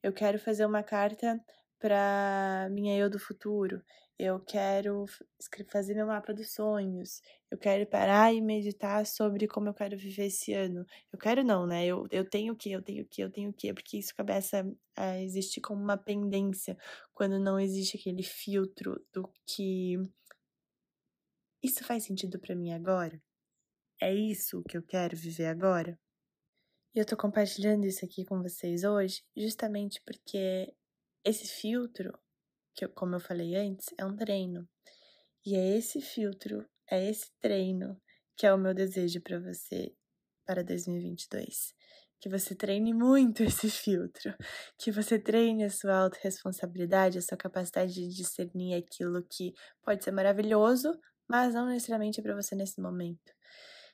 Eu 0.03 0.13
quero 0.13 0.39
fazer 0.39 0.67
uma 0.67 0.83
carta 0.83 1.41
para 1.79 2.69
minha 2.71 2.97
eu 2.97 3.09
do 3.09 3.19
futuro. 3.19 3.83
Eu 4.19 4.41
quero 4.41 5.07
fazer 5.71 5.95
meu 5.95 6.07
mapa 6.07 6.35
dos 6.35 6.53
sonhos. 6.53 7.23
Eu 7.51 7.57
quero 7.57 7.87
parar 7.87 8.35
e 8.35 8.41
meditar 8.41 9.07
sobre 9.07 9.47
como 9.47 9.69
eu 9.69 9.75
quero 9.75 9.97
viver 9.97 10.27
esse 10.27 10.53
ano. 10.53 10.85
Eu 11.13 11.19
quero 11.19 11.45
não, 11.45 11.67
né? 11.67 11.87
Eu, 11.87 12.07
eu 12.11 12.29
tenho 12.29 12.57
que, 12.57 12.73
eu 12.73 12.83
tenho 12.83 13.07
que, 13.07 13.23
eu 13.23 13.31
tenho 13.31 13.53
que, 13.53 13.73
porque 13.73 13.99
isso 13.99 14.13
começa 14.17 14.69
a 14.97 15.21
existir 15.21 15.61
como 15.61 15.81
uma 15.81 15.97
pendência 15.97 16.77
quando 17.15 17.39
não 17.39 17.61
existe 17.61 17.97
aquele 17.97 18.25
filtro 18.25 19.01
do 19.13 19.31
que 19.47 19.97
isso 21.63 21.85
faz 21.85 22.05
sentido 22.05 22.39
para 22.41 22.57
mim 22.57 22.73
agora? 22.73 23.21
É 24.01 24.15
isso 24.15 24.63
que 24.69 24.77
eu 24.77 24.83
quero 24.83 25.17
viver 25.17 25.47
agora? 25.47 25.99
E 26.95 27.01
eu 27.01 27.05
tô 27.05 27.17
compartilhando 27.17 27.85
isso 27.85 28.05
aqui 28.05 28.25
com 28.25 28.41
vocês 28.41 28.85
hoje 28.85 29.23
justamente 29.37 30.01
porque 30.07 30.73
esse 31.25 31.49
filtro, 31.49 32.17
que 32.75 32.85
eu, 32.85 32.89
como 32.91 33.17
eu 33.17 33.21
falei 33.21 33.57
antes, 33.57 33.89
é 33.99 34.05
um 34.05 34.15
treino. 34.15 34.69
E 35.45 35.57
é 35.57 35.77
esse 35.77 36.01
filtro, 36.01 36.65
é 36.89 37.11
esse 37.11 37.31
treino 37.41 38.01
que 38.37 38.47
é 38.47 38.55
o 38.55 38.59
meu 38.59 38.73
desejo 38.73 39.21
para 39.21 39.41
você 39.41 39.93
para 40.47 40.63
2022. 40.63 41.75
Que 42.21 42.29
você 42.29 42.55
treine 42.55 42.95
muito 42.95 43.43
esse 43.45 43.69
filtro, 43.69 44.33
que 44.79 44.93
você 44.93 45.19
treine 45.19 45.65
a 45.65 45.71
sua 45.71 45.97
autorresponsabilidade, 45.99 47.19
a 47.19 47.23
sua 47.23 47.37
capacidade 47.37 47.93
de 47.95 48.09
discernir 48.09 48.75
aquilo 48.75 49.25
que 49.29 49.53
pode 49.83 50.05
ser 50.05 50.13
maravilhoso, 50.13 50.97
mas 51.29 51.55
não 51.55 51.67
necessariamente 51.67 52.21
é 52.21 52.23
para 52.23 52.37
você 52.37 52.55
nesse 52.55 52.81
momento. 52.81 53.38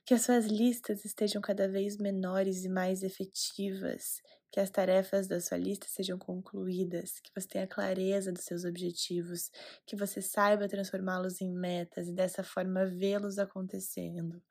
Que 0.06 0.14
as 0.14 0.22
suas 0.22 0.46
listas 0.46 1.04
estejam 1.04 1.40
cada 1.40 1.66
vez 1.68 1.96
menores 1.96 2.64
e 2.64 2.68
mais 2.68 3.02
efetivas, 3.02 4.20
que 4.52 4.60
as 4.60 4.68
tarefas 4.70 5.26
da 5.26 5.40
sua 5.40 5.56
lista 5.56 5.86
sejam 5.88 6.18
concluídas, 6.18 7.18
que 7.20 7.30
você 7.34 7.48
tenha 7.48 7.66
clareza 7.66 8.30
dos 8.30 8.44
seus 8.44 8.64
objetivos, 8.64 9.50
que 9.86 9.96
você 9.96 10.20
saiba 10.20 10.68
transformá-los 10.68 11.40
em 11.40 11.50
metas 11.50 12.06
e 12.06 12.12
dessa 12.12 12.42
forma 12.44 12.84
vê-los 12.84 13.38
acontecendo, 13.38 14.42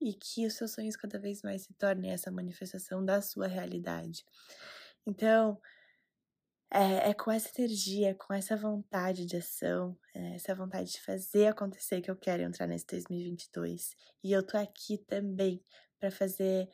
e 0.00 0.14
que 0.14 0.46
os 0.46 0.54
seus 0.54 0.72
sonhos 0.72 0.96
cada 0.96 1.18
vez 1.18 1.42
mais 1.42 1.62
se 1.62 1.74
tornem 1.74 2.10
essa 2.10 2.30
manifestação 2.30 3.04
da 3.04 3.20
sua 3.20 3.46
realidade. 3.46 4.24
Então, 5.06 5.60
é, 6.74 7.10
é, 7.10 7.14
com 7.14 7.30
essa 7.30 7.50
energia, 7.58 8.14
com 8.14 8.32
essa 8.32 8.56
vontade 8.56 9.26
de 9.26 9.36
ação, 9.36 9.96
é, 10.14 10.34
essa 10.36 10.54
vontade 10.54 10.90
de 10.92 11.00
fazer 11.02 11.48
acontecer 11.48 12.00
que 12.00 12.10
eu 12.10 12.16
quero 12.16 12.42
entrar 12.42 12.66
nesse 12.66 12.86
2022. 12.86 13.90
E 14.24 14.32
eu 14.32 14.42
tô 14.44 14.56
aqui 14.56 14.96
também 14.98 15.62
para 16.00 16.10
fazer 16.10 16.68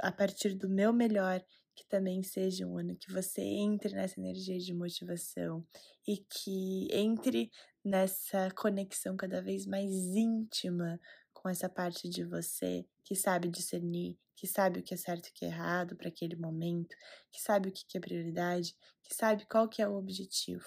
a 0.00 0.10
partir 0.10 0.54
do 0.54 0.70
meu 0.70 0.92
melhor 0.92 1.44
que 1.74 1.86
também 1.86 2.22
seja 2.22 2.66
um 2.66 2.78
ano 2.78 2.96
que 2.96 3.12
você 3.12 3.42
entre 3.42 3.94
nessa 3.94 4.18
energia 4.18 4.58
de 4.58 4.72
motivação 4.72 5.62
e 6.08 6.16
que 6.16 6.88
entre 6.90 7.50
nessa 7.84 8.50
conexão 8.52 9.14
cada 9.14 9.42
vez 9.42 9.66
mais 9.66 9.92
íntima 9.92 10.98
com 11.34 11.50
essa 11.50 11.68
parte 11.68 12.08
de 12.08 12.24
você 12.24 12.86
que 13.04 13.14
sabe 13.14 13.50
discernir, 13.50 14.18
que 14.36 14.46
sabe 14.46 14.80
o 14.80 14.82
que 14.82 14.94
é 14.94 14.96
certo 14.96 15.28
e 15.28 15.30
o 15.30 15.34
que 15.34 15.44
é 15.46 15.48
errado 15.48 15.96
para 15.96 16.08
aquele 16.08 16.36
momento, 16.36 16.94
que 17.32 17.40
sabe 17.40 17.70
o 17.70 17.72
que 17.72 17.96
é 17.96 18.00
prioridade, 18.00 18.74
que 19.02 19.14
sabe 19.14 19.46
qual 19.46 19.68
que 19.68 19.82
é 19.82 19.88
o 19.88 19.96
objetivo. 19.96 20.66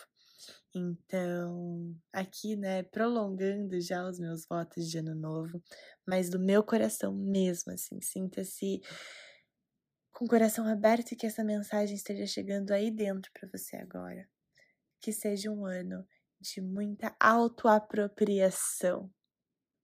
Então, 0.73 1.95
aqui, 2.13 2.55
né, 2.55 2.83
prolongando 2.83 3.79
já 3.81 4.07
os 4.07 4.19
meus 4.19 4.45
votos 4.47 4.89
de 4.89 4.97
ano 4.97 5.15
novo, 5.15 5.61
mas 6.07 6.29
do 6.29 6.39
meu 6.39 6.63
coração 6.63 7.13
mesmo, 7.13 7.73
assim, 7.73 7.99
sinta-se 8.01 8.81
com 10.11 10.25
o 10.25 10.27
coração 10.27 10.67
aberto 10.67 11.11
e 11.11 11.15
que 11.15 11.25
essa 11.25 11.43
mensagem 11.43 11.95
esteja 11.95 12.25
chegando 12.25 12.71
aí 12.71 12.91
dentro 12.91 13.31
para 13.33 13.49
você 13.49 13.77
agora. 13.77 14.27
Que 15.01 15.11
seja 15.13 15.51
um 15.51 15.65
ano 15.65 16.05
de 16.39 16.61
muita 16.61 17.15
autoapropriação, 17.19 19.11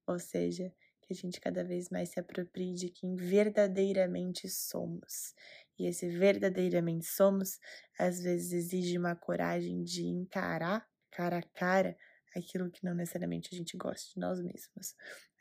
ou 0.08 0.20
seja, 0.20 0.74
que 1.06 1.14
a 1.14 1.16
gente 1.16 1.40
cada 1.40 1.64
vez 1.64 1.90
mais 1.90 2.10
se 2.10 2.20
aproprie 2.20 2.74
de 2.74 2.90
quem 2.90 3.16
verdadeiramente 3.16 4.50
somos. 4.50 5.34
E 5.78 5.86
esse 5.86 6.08
verdadeiramente 6.08 7.06
somos, 7.06 7.60
às 8.00 8.22
vezes 8.22 8.52
exige 8.52 8.98
uma 8.98 9.16
coragem 9.16 9.84
de 9.84 10.06
encarar 10.06 10.88
cara 11.12 11.38
a 11.38 11.42
cara 11.42 11.98
aquilo 12.36 12.70
que 12.70 12.84
não 12.84 12.94
necessariamente 12.94 13.50
a 13.54 13.58
gente 13.58 13.78
gosta 13.78 14.12
de 14.14 14.20
nós 14.20 14.42
mesmos. 14.42 14.96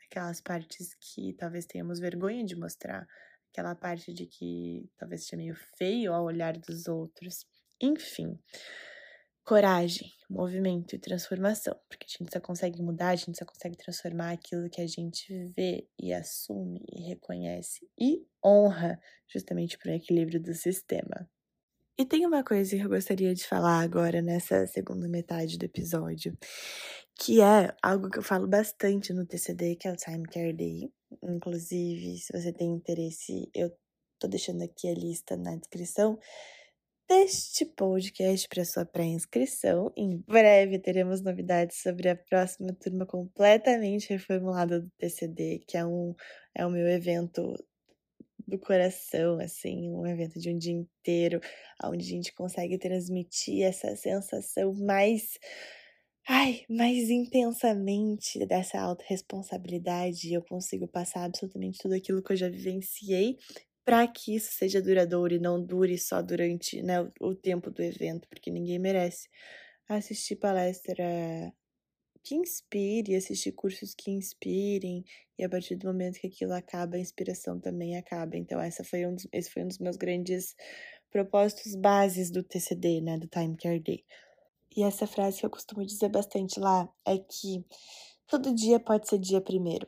Aquelas 0.09 0.39
partes 0.39 0.95
que 0.95 1.33
talvez 1.33 1.65
tenhamos 1.65 1.99
vergonha 1.99 2.45
de 2.45 2.55
mostrar, 2.55 3.07
aquela 3.51 3.75
parte 3.75 4.13
de 4.13 4.25
que 4.25 4.89
talvez 4.97 5.23
seja 5.23 5.37
meio 5.37 5.55
feio 5.77 6.13
ao 6.13 6.23
olhar 6.23 6.57
dos 6.57 6.87
outros. 6.87 7.45
Enfim, 7.81 8.39
coragem, 9.45 10.11
movimento 10.27 10.95
e 10.95 10.99
transformação, 10.99 11.77
porque 11.87 12.05
a 12.09 12.17
gente 12.17 12.33
só 12.33 12.39
consegue 12.39 12.81
mudar, 12.81 13.09
a 13.09 13.15
gente 13.15 13.37
só 13.37 13.45
consegue 13.45 13.77
transformar 13.77 14.31
aquilo 14.31 14.69
que 14.69 14.81
a 14.81 14.87
gente 14.87 15.31
vê 15.55 15.87
e 15.99 16.11
assume 16.11 16.83
e 16.91 17.03
reconhece 17.03 17.87
e 17.97 18.25
honra, 18.43 18.99
justamente 19.27 19.77
para 19.77 19.91
o 19.91 19.95
equilíbrio 19.95 20.41
do 20.41 20.53
sistema. 20.53 21.29
E 21.97 22.05
tem 22.05 22.25
uma 22.25 22.43
coisa 22.43 22.75
que 22.75 22.81
eu 22.81 22.89
gostaria 22.89 23.33
de 23.33 23.45
falar 23.45 23.79
agora 23.79 24.21
nessa 24.21 24.65
segunda 24.67 25.07
metade 25.07 25.57
do 25.57 25.63
episódio, 25.63 26.37
que 27.17 27.39
é 27.39 27.73
algo 27.81 28.09
que 28.09 28.17
eu 28.17 28.23
falo 28.23 28.47
bastante 28.47 29.13
no 29.13 29.25
TCD, 29.25 29.75
que 29.75 29.87
é 29.87 29.93
o 29.93 29.95
Time 29.95 30.27
Care 30.27 30.51
Day. 30.51 30.91
Inclusive, 31.23 32.17
se 32.17 32.33
você 32.33 32.51
tem 32.51 32.73
interesse, 32.73 33.49
eu 33.53 33.71
tô 34.19 34.27
deixando 34.27 34.63
aqui 34.63 34.89
a 34.89 34.93
lista 34.93 35.37
na 35.37 35.55
descrição 35.55 36.19
deste 37.07 37.65
podcast 37.65 38.47
para 38.47 38.65
sua 38.65 38.85
pré-inscrição. 38.85 39.91
Em 39.95 40.17
breve 40.17 40.79
teremos 40.79 41.21
novidades 41.21 41.81
sobre 41.81 42.09
a 42.09 42.15
próxima 42.15 42.73
turma 42.73 43.05
completamente 43.05 44.09
reformulada 44.09 44.81
do 44.81 44.89
TCD, 44.97 45.63
que 45.67 45.77
é 45.77 45.85
um 45.85 46.15
é 46.55 46.65
o 46.65 46.69
meu 46.69 46.87
evento 46.87 47.53
do 48.47 48.59
coração, 48.59 49.39
assim, 49.39 49.91
um 49.91 50.05
evento 50.05 50.39
de 50.39 50.49
um 50.49 50.57
dia 50.57 50.73
inteiro, 50.73 51.39
onde 51.83 52.05
a 52.05 52.09
gente 52.09 52.33
consegue 52.33 52.77
transmitir 52.77 53.63
essa 53.63 53.95
sensação 53.95 54.73
mais 54.73 55.37
ai, 56.27 56.65
mais 56.69 57.09
intensamente 57.09 58.45
dessa 58.47 58.79
autorresponsabilidade, 58.79 60.33
eu 60.33 60.41
consigo 60.43 60.87
passar 60.87 61.25
absolutamente 61.25 61.79
tudo 61.79 61.93
aquilo 61.95 62.23
que 62.23 62.33
eu 62.33 62.37
já 62.37 62.49
vivenciei 62.49 63.37
para 63.85 64.07
que 64.07 64.35
isso 64.35 64.51
seja 64.51 64.81
duradouro 64.81 65.35
e 65.35 65.39
não 65.39 65.63
dure 65.63 65.97
só 65.97 66.21
durante 66.21 66.81
né, 66.81 67.07
o, 67.21 67.35
tempo 67.35 67.69
do 67.69 67.83
evento, 67.83 68.27
porque 68.27 68.49
ninguém 68.49 68.79
merece 68.79 69.29
assistir 69.87 70.37
palestra 70.37 71.05
que 72.23 72.33
inspire, 72.33 73.15
assistir 73.15 73.51
cursos 73.51 73.93
que 73.93 74.09
inspirem, 74.09 75.05
e 75.37 75.43
a 75.43 75.49
partir 75.49 75.75
do 75.75 75.85
momento 75.85 76.19
que 76.19 76.25
aquilo 76.25 76.53
acaba, 76.53 76.97
a 76.97 76.99
inspiração 76.99 77.59
também 77.59 77.95
acaba. 77.95 78.35
Então, 78.35 78.59
essa 78.59 78.83
foi 78.83 79.05
um 79.05 79.13
dos, 79.13 79.27
esse 79.31 79.51
foi 79.51 79.63
um 79.63 79.67
dos 79.67 79.77
meus 79.77 79.95
grandes 79.95 80.55
propósitos 81.11 81.75
bases 81.75 82.31
do 82.31 82.41
TCD, 82.41 83.01
né, 83.01 83.19
do 83.19 83.27
Time 83.27 83.55
Care 83.55 83.79
Day. 83.79 84.03
E 84.75 84.83
essa 84.83 85.05
frase 85.05 85.39
que 85.39 85.45
eu 85.45 85.51
costumo 85.51 85.85
dizer 85.85 86.09
bastante 86.09 86.59
lá 86.59 86.89
é 87.05 87.19
que 87.19 87.63
todo 88.25 88.55
dia 88.55 88.79
pode 88.79 89.07
ser 89.07 89.19
dia 89.19 89.39
primeiro. 89.39 89.87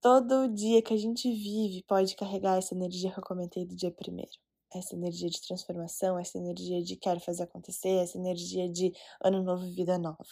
Todo 0.00 0.46
dia 0.46 0.80
que 0.80 0.94
a 0.94 0.96
gente 0.96 1.28
vive 1.28 1.82
pode 1.82 2.14
carregar 2.14 2.56
essa 2.56 2.72
energia 2.72 3.10
que 3.12 3.18
eu 3.18 3.24
comentei 3.24 3.66
do 3.66 3.74
dia 3.74 3.90
primeiro. 3.90 4.30
Essa 4.72 4.94
energia 4.94 5.28
de 5.28 5.40
transformação, 5.42 6.16
essa 6.16 6.38
energia 6.38 6.80
de 6.80 6.94
quero 6.94 7.18
fazer 7.18 7.42
acontecer, 7.42 8.04
essa 8.04 8.16
energia 8.16 8.68
de 8.68 8.92
ano 9.20 9.42
novo, 9.42 9.68
vida 9.74 9.98
nova. 9.98 10.24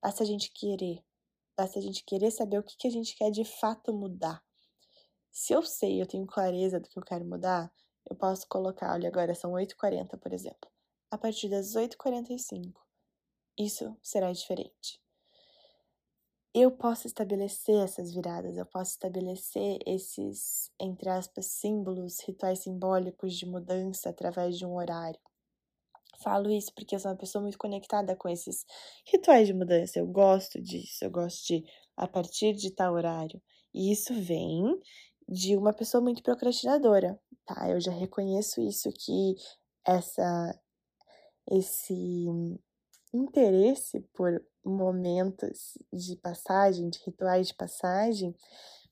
Basta 0.00 0.22
a 0.22 0.26
gente 0.26 0.52
querer. 0.52 1.02
Basta 1.56 1.80
a 1.80 1.82
gente 1.82 2.04
querer 2.04 2.30
saber 2.30 2.56
o 2.56 2.62
que, 2.62 2.76
que 2.76 2.86
a 2.86 2.90
gente 2.90 3.16
quer 3.16 3.32
de 3.32 3.44
fato 3.44 3.92
mudar. 3.92 4.40
Se 5.32 5.52
eu 5.52 5.62
sei, 5.62 6.00
eu 6.00 6.06
tenho 6.06 6.24
clareza 6.24 6.78
do 6.78 6.88
que 6.88 6.96
eu 6.96 7.02
quero 7.02 7.24
mudar, 7.24 7.72
eu 8.08 8.14
posso 8.14 8.46
colocar, 8.46 8.92
olha, 8.92 9.08
agora 9.08 9.34
são 9.34 9.50
8h40, 9.52 10.16
por 10.20 10.32
exemplo. 10.32 10.70
A 11.10 11.18
partir 11.18 11.48
das 11.48 11.74
8h45, 11.74 12.72
isso 13.58 13.96
será 14.00 14.30
diferente 14.30 15.03
eu 16.54 16.70
posso 16.70 17.06
estabelecer 17.06 17.76
essas 17.82 18.14
viradas, 18.14 18.56
eu 18.56 18.66
posso 18.66 18.92
estabelecer 18.92 19.78
esses, 19.86 20.70
entre 20.80 21.08
aspas, 21.10 21.46
símbolos, 21.46 22.20
rituais 22.20 22.60
simbólicos 22.60 23.34
de 23.34 23.44
mudança 23.46 24.10
através 24.10 24.56
de 24.56 24.64
um 24.64 24.74
horário. 24.76 25.18
Falo 26.22 26.50
isso 26.50 26.72
porque 26.74 26.94
eu 26.94 26.98
sou 27.00 27.10
uma 27.10 27.16
pessoa 27.16 27.42
muito 27.42 27.58
conectada 27.58 28.16
com 28.16 28.28
esses 28.28 28.64
rituais 29.06 29.46
de 29.48 29.54
mudança. 29.54 29.98
Eu 29.98 30.06
gosto 30.06 30.60
disso, 30.62 31.04
eu 31.04 31.10
gosto 31.10 31.44
de 31.46 31.64
a 31.96 32.06
partir 32.06 32.54
de 32.54 32.70
tal 32.70 32.94
horário. 32.94 33.42
E 33.74 33.92
isso 33.92 34.14
vem 34.14 34.62
de 35.28 35.56
uma 35.56 35.72
pessoa 35.72 36.00
muito 36.02 36.22
procrastinadora, 36.22 37.18
tá? 37.44 37.68
Eu 37.68 37.80
já 37.80 37.90
reconheço 37.92 38.60
isso 38.60 38.90
que 38.90 39.34
essa 39.86 40.58
esse 41.50 42.26
interesse 43.14 44.00
por 44.12 44.44
momentos 44.64 45.78
de 45.92 46.16
passagem, 46.16 46.90
de 46.90 46.98
rituais 47.04 47.48
de 47.48 47.54
passagem, 47.54 48.34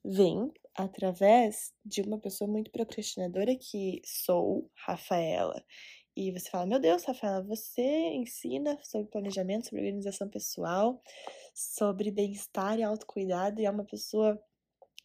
vem 0.05 0.53
através 0.75 1.73
de 1.85 2.03
uma 2.03 2.19
pessoa 2.19 2.49
muito 2.49 2.71
procrastinadora 2.71 3.57
que 3.57 4.01
sou, 4.05 4.71
Rafaela. 4.87 5.63
E 6.17 6.31
você 6.31 6.49
fala: 6.51 6.67
Meu 6.67 6.79
Deus, 6.79 7.05
Rafaela, 7.05 7.43
você 7.43 7.83
ensina 7.83 8.79
sobre 8.83 9.11
planejamento, 9.11 9.69
sobre 9.69 9.85
organização 9.85 10.29
pessoal, 10.29 11.03
sobre 11.55 12.11
bem-estar 12.11 12.79
e 12.79 12.83
autocuidado 12.83 13.61
e 13.61 13.65
é 13.65 13.71
uma 13.71 13.85
pessoa 13.85 14.41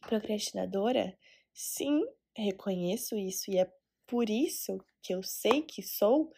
procrastinadora? 0.00 1.16
Sim, 1.52 2.02
reconheço 2.36 3.16
isso 3.16 3.50
e 3.50 3.58
é 3.58 3.70
por 4.06 4.30
isso 4.30 4.78
que 5.02 5.14
eu 5.14 5.22
sei 5.22 5.62
que 5.62 5.82
sou 5.82 6.30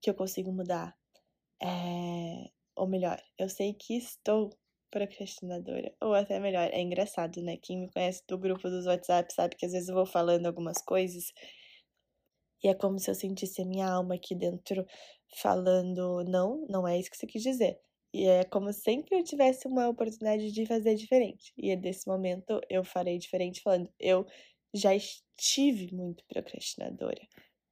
que 0.00 0.10
eu 0.10 0.14
consigo 0.14 0.52
mudar. 0.52 0.96
É, 1.62 2.50
ou 2.76 2.86
melhor, 2.86 3.20
eu 3.38 3.48
sei 3.48 3.74
que 3.74 3.96
estou 3.96 4.50
procrastinadora. 4.90 5.92
Ou 6.00 6.14
até 6.14 6.38
melhor, 6.40 6.68
é 6.72 6.80
engraçado, 6.80 7.42
né? 7.42 7.56
Quem 7.62 7.78
me 7.80 7.90
conhece 7.90 8.22
do 8.28 8.38
grupo 8.38 8.68
dos 8.70 8.86
WhatsApp 8.86 9.32
sabe 9.32 9.56
que 9.56 9.66
às 9.66 9.72
vezes 9.72 9.88
eu 9.88 9.94
vou 9.94 10.06
falando 10.06 10.46
algumas 10.46 10.82
coisas 10.82 11.32
e 12.62 12.68
é 12.68 12.74
como 12.74 12.98
se 12.98 13.10
eu 13.10 13.14
sentisse 13.14 13.62
a 13.62 13.64
minha 13.64 13.88
alma 13.88 14.14
aqui 14.16 14.34
dentro 14.34 14.84
falando: 15.40 16.24
não, 16.24 16.66
não 16.68 16.86
é 16.88 16.98
isso 16.98 17.10
que 17.10 17.16
você 17.16 17.26
quis 17.26 17.42
dizer. 17.42 17.78
E 18.12 18.26
é 18.26 18.44
como 18.44 18.72
sempre 18.72 19.16
eu 19.18 19.24
tivesse 19.24 19.68
uma 19.68 19.88
oportunidade 19.88 20.50
de 20.52 20.66
fazer 20.66 20.94
diferente. 20.94 21.52
E 21.56 21.70
é 21.70 21.76
desse 21.76 22.06
momento 22.08 22.60
eu 22.70 22.84
farei 22.84 23.18
diferente, 23.18 23.62
falando: 23.62 23.88
eu 24.00 24.26
já 24.74 24.94
estive 24.94 25.94
muito 25.94 26.24
procrastinadora 26.26 27.20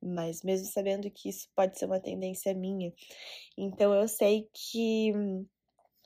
mas 0.02 0.42
mesmo 0.42 0.66
sabendo 0.66 1.10
que 1.10 1.28
isso 1.28 1.48
pode 1.54 1.78
ser 1.78 1.86
uma 1.86 2.00
tendência 2.00 2.54
minha. 2.54 2.92
Então 3.56 3.94
eu 3.94 4.08
sei 4.08 4.48
que 4.52 5.12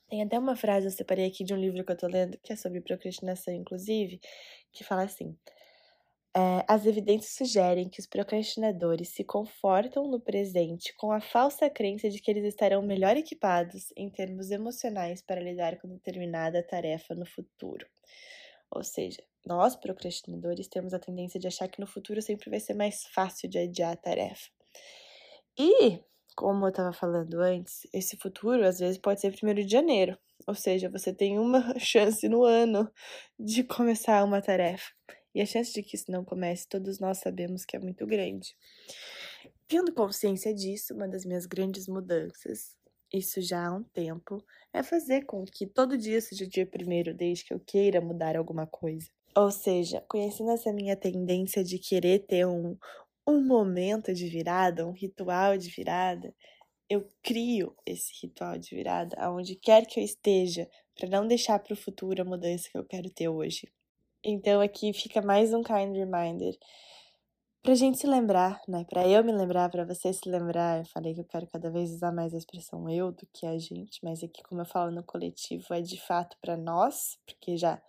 tem 0.08 0.22
até 0.22 0.38
uma 0.38 0.56
frase 0.56 0.86
eu 0.86 0.90
separei 0.90 1.26
aqui 1.26 1.44
de 1.44 1.54
um 1.54 1.56
livro 1.56 1.84
que 1.84 1.92
eu 1.92 1.96
tô 1.96 2.08
lendo, 2.08 2.38
que 2.42 2.52
é 2.52 2.56
sobre 2.56 2.80
procrastinação, 2.80 3.54
inclusive, 3.54 4.20
que 4.72 4.82
fala 4.84 5.04
assim: 5.04 5.36
é, 6.36 6.64
as 6.68 6.86
evidências 6.86 7.34
sugerem 7.34 7.88
que 7.88 8.00
os 8.00 8.06
procrastinadores 8.06 9.08
se 9.08 9.24
confortam 9.24 10.08
no 10.08 10.20
presente 10.20 10.94
com 10.96 11.12
a 11.12 11.20
falsa 11.20 11.68
crença 11.68 12.08
de 12.08 12.20
que 12.20 12.30
eles 12.30 12.44
estarão 12.44 12.82
melhor 12.82 13.16
equipados 13.16 13.92
em 13.96 14.08
termos 14.08 14.50
emocionais 14.50 15.22
para 15.22 15.40
lidar 15.40 15.80
com 15.80 15.88
determinada 15.88 16.62
tarefa 16.62 17.14
no 17.14 17.26
futuro. 17.26 17.86
Ou 18.70 18.84
seja, 18.84 19.22
nós, 19.44 19.74
procrastinadores, 19.74 20.68
temos 20.68 20.94
a 20.94 20.98
tendência 20.98 21.40
de 21.40 21.48
achar 21.48 21.68
que 21.68 21.80
no 21.80 21.86
futuro 21.86 22.22
sempre 22.22 22.50
vai 22.50 22.60
ser 22.60 22.74
mais 22.74 23.04
fácil 23.06 23.48
de 23.48 23.58
adiar 23.58 23.92
a 23.92 23.96
tarefa. 23.96 24.48
E, 25.58 26.00
como 26.36 26.64
eu 26.64 26.70
estava 26.70 26.92
falando 26.92 27.40
antes, 27.40 27.86
esse 27.92 28.16
futuro 28.16 28.64
às 28.64 28.78
vezes 28.78 28.98
pode 28.98 29.20
ser 29.20 29.32
primeiro 29.32 29.64
de 29.64 29.72
janeiro. 29.72 30.18
Ou 30.46 30.54
seja, 30.54 30.88
você 30.88 31.12
tem 31.12 31.38
uma 31.38 31.74
chance 31.78 32.28
no 32.28 32.44
ano 32.44 32.90
de 33.38 33.64
começar 33.64 34.24
uma 34.24 34.40
tarefa. 34.40 34.90
E 35.34 35.40
a 35.40 35.46
chance 35.46 35.72
de 35.72 35.82
que 35.82 35.96
isso 35.96 36.10
não 36.10 36.24
comece, 36.24 36.68
todos 36.68 36.98
nós 36.98 37.18
sabemos 37.18 37.64
que 37.64 37.76
é 37.76 37.78
muito 37.78 38.06
grande. 38.06 38.56
Tendo 39.68 39.92
consciência 39.92 40.52
disso, 40.52 40.94
uma 40.94 41.08
das 41.08 41.24
minhas 41.24 41.46
grandes 41.46 41.86
mudanças 41.86 42.76
isso 43.12 43.40
já 43.40 43.66
há 43.66 43.74
um 43.74 43.82
tempo, 43.82 44.42
é 44.72 44.82
fazer 44.82 45.24
com 45.24 45.44
que 45.44 45.66
todo 45.66 45.98
dia 45.98 46.20
seja 46.20 46.44
o 46.44 46.48
dia 46.48 46.66
primeiro, 46.66 47.14
desde 47.14 47.44
que 47.44 47.54
eu 47.54 47.60
queira 47.60 48.00
mudar 48.00 48.36
alguma 48.36 48.66
coisa. 48.66 49.08
Ou 49.36 49.50
seja, 49.50 50.04
conhecendo 50.08 50.50
essa 50.50 50.72
minha 50.72 50.96
tendência 50.96 51.62
de 51.62 51.78
querer 51.78 52.20
ter 52.20 52.46
um, 52.46 52.76
um 53.26 53.44
momento 53.44 54.12
de 54.12 54.28
virada, 54.28 54.86
um 54.86 54.92
ritual 54.92 55.56
de 55.56 55.70
virada, 55.70 56.34
eu 56.88 57.08
crio 57.22 57.74
esse 57.86 58.12
ritual 58.20 58.58
de 58.58 58.74
virada 58.74 59.16
aonde 59.18 59.54
quer 59.54 59.86
que 59.86 60.00
eu 60.00 60.04
esteja, 60.04 60.68
para 60.96 61.08
não 61.08 61.26
deixar 61.26 61.58
para 61.60 61.72
o 61.72 61.76
futuro 61.76 62.20
a 62.20 62.24
mudança 62.24 62.68
que 62.70 62.76
eu 62.76 62.84
quero 62.84 63.08
ter 63.08 63.28
hoje. 63.28 63.68
Então 64.22 64.60
aqui 64.60 64.92
fica 64.92 65.22
mais 65.22 65.54
um 65.54 65.62
kind 65.62 65.96
reminder 65.96 66.58
pra 67.62 67.74
gente 67.74 67.98
se 67.98 68.06
lembrar, 68.06 68.60
né? 68.66 68.84
Pra 68.88 69.06
eu 69.06 69.22
me 69.22 69.32
lembrar, 69.32 69.70
pra 69.70 69.84
você 69.84 70.12
se 70.12 70.28
lembrar. 70.28 70.78
Eu 70.78 70.84
falei 70.86 71.14
que 71.14 71.20
eu 71.20 71.24
quero 71.24 71.46
cada 71.46 71.70
vez 71.70 71.90
usar 71.92 72.12
mais 72.12 72.34
a 72.34 72.38
expressão 72.38 72.88
eu 72.88 73.12
do 73.12 73.26
que 73.32 73.46
a 73.46 73.58
gente, 73.58 74.00
mas 74.02 74.22
aqui, 74.22 74.42
como 74.42 74.62
eu 74.62 74.66
falo 74.66 74.90
no 74.90 75.04
coletivo, 75.04 75.74
é 75.74 75.80
de 75.82 76.00
fato 76.00 76.36
para 76.40 76.56
nós, 76.56 77.18
porque 77.26 77.56
já 77.56 77.80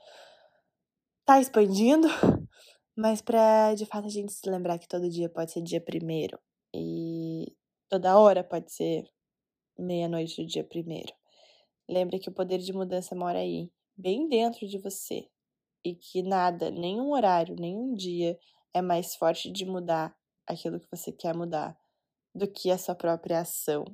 tá 1.25 1.39
expandindo, 1.39 2.07
mas 2.95 3.21
pra 3.21 3.73
de 3.75 3.85
fato 3.85 4.07
a 4.07 4.09
gente 4.09 4.33
se 4.33 4.49
lembrar 4.49 4.79
que 4.79 4.87
todo 4.87 5.09
dia 5.09 5.29
pode 5.29 5.51
ser 5.51 5.61
dia 5.61 5.79
primeiro 5.81 6.37
e 6.75 7.55
toda 7.89 8.17
hora 8.17 8.43
pode 8.43 8.71
ser 8.73 9.03
meia-noite 9.77 10.41
do 10.41 10.47
dia 10.47 10.63
primeiro. 10.63 11.13
Lembre 11.89 12.19
que 12.19 12.29
o 12.29 12.33
poder 12.33 12.59
de 12.59 12.73
mudança 12.73 13.15
mora 13.15 13.39
aí, 13.39 13.71
bem 13.97 14.27
dentro 14.29 14.67
de 14.67 14.77
você, 14.79 15.27
e 15.83 15.95
que 15.95 16.21
nada, 16.23 16.71
nenhum 16.71 17.11
horário, 17.11 17.55
nenhum 17.55 17.93
dia 17.95 18.37
é 18.73 18.81
mais 18.81 19.15
forte 19.15 19.51
de 19.51 19.65
mudar 19.65 20.15
aquilo 20.47 20.79
que 20.79 20.87
você 20.89 21.11
quer 21.11 21.35
mudar 21.35 21.77
do 22.33 22.47
que 22.47 22.71
a 22.71 22.77
sua 22.77 22.95
própria 22.95 23.41
ação. 23.41 23.85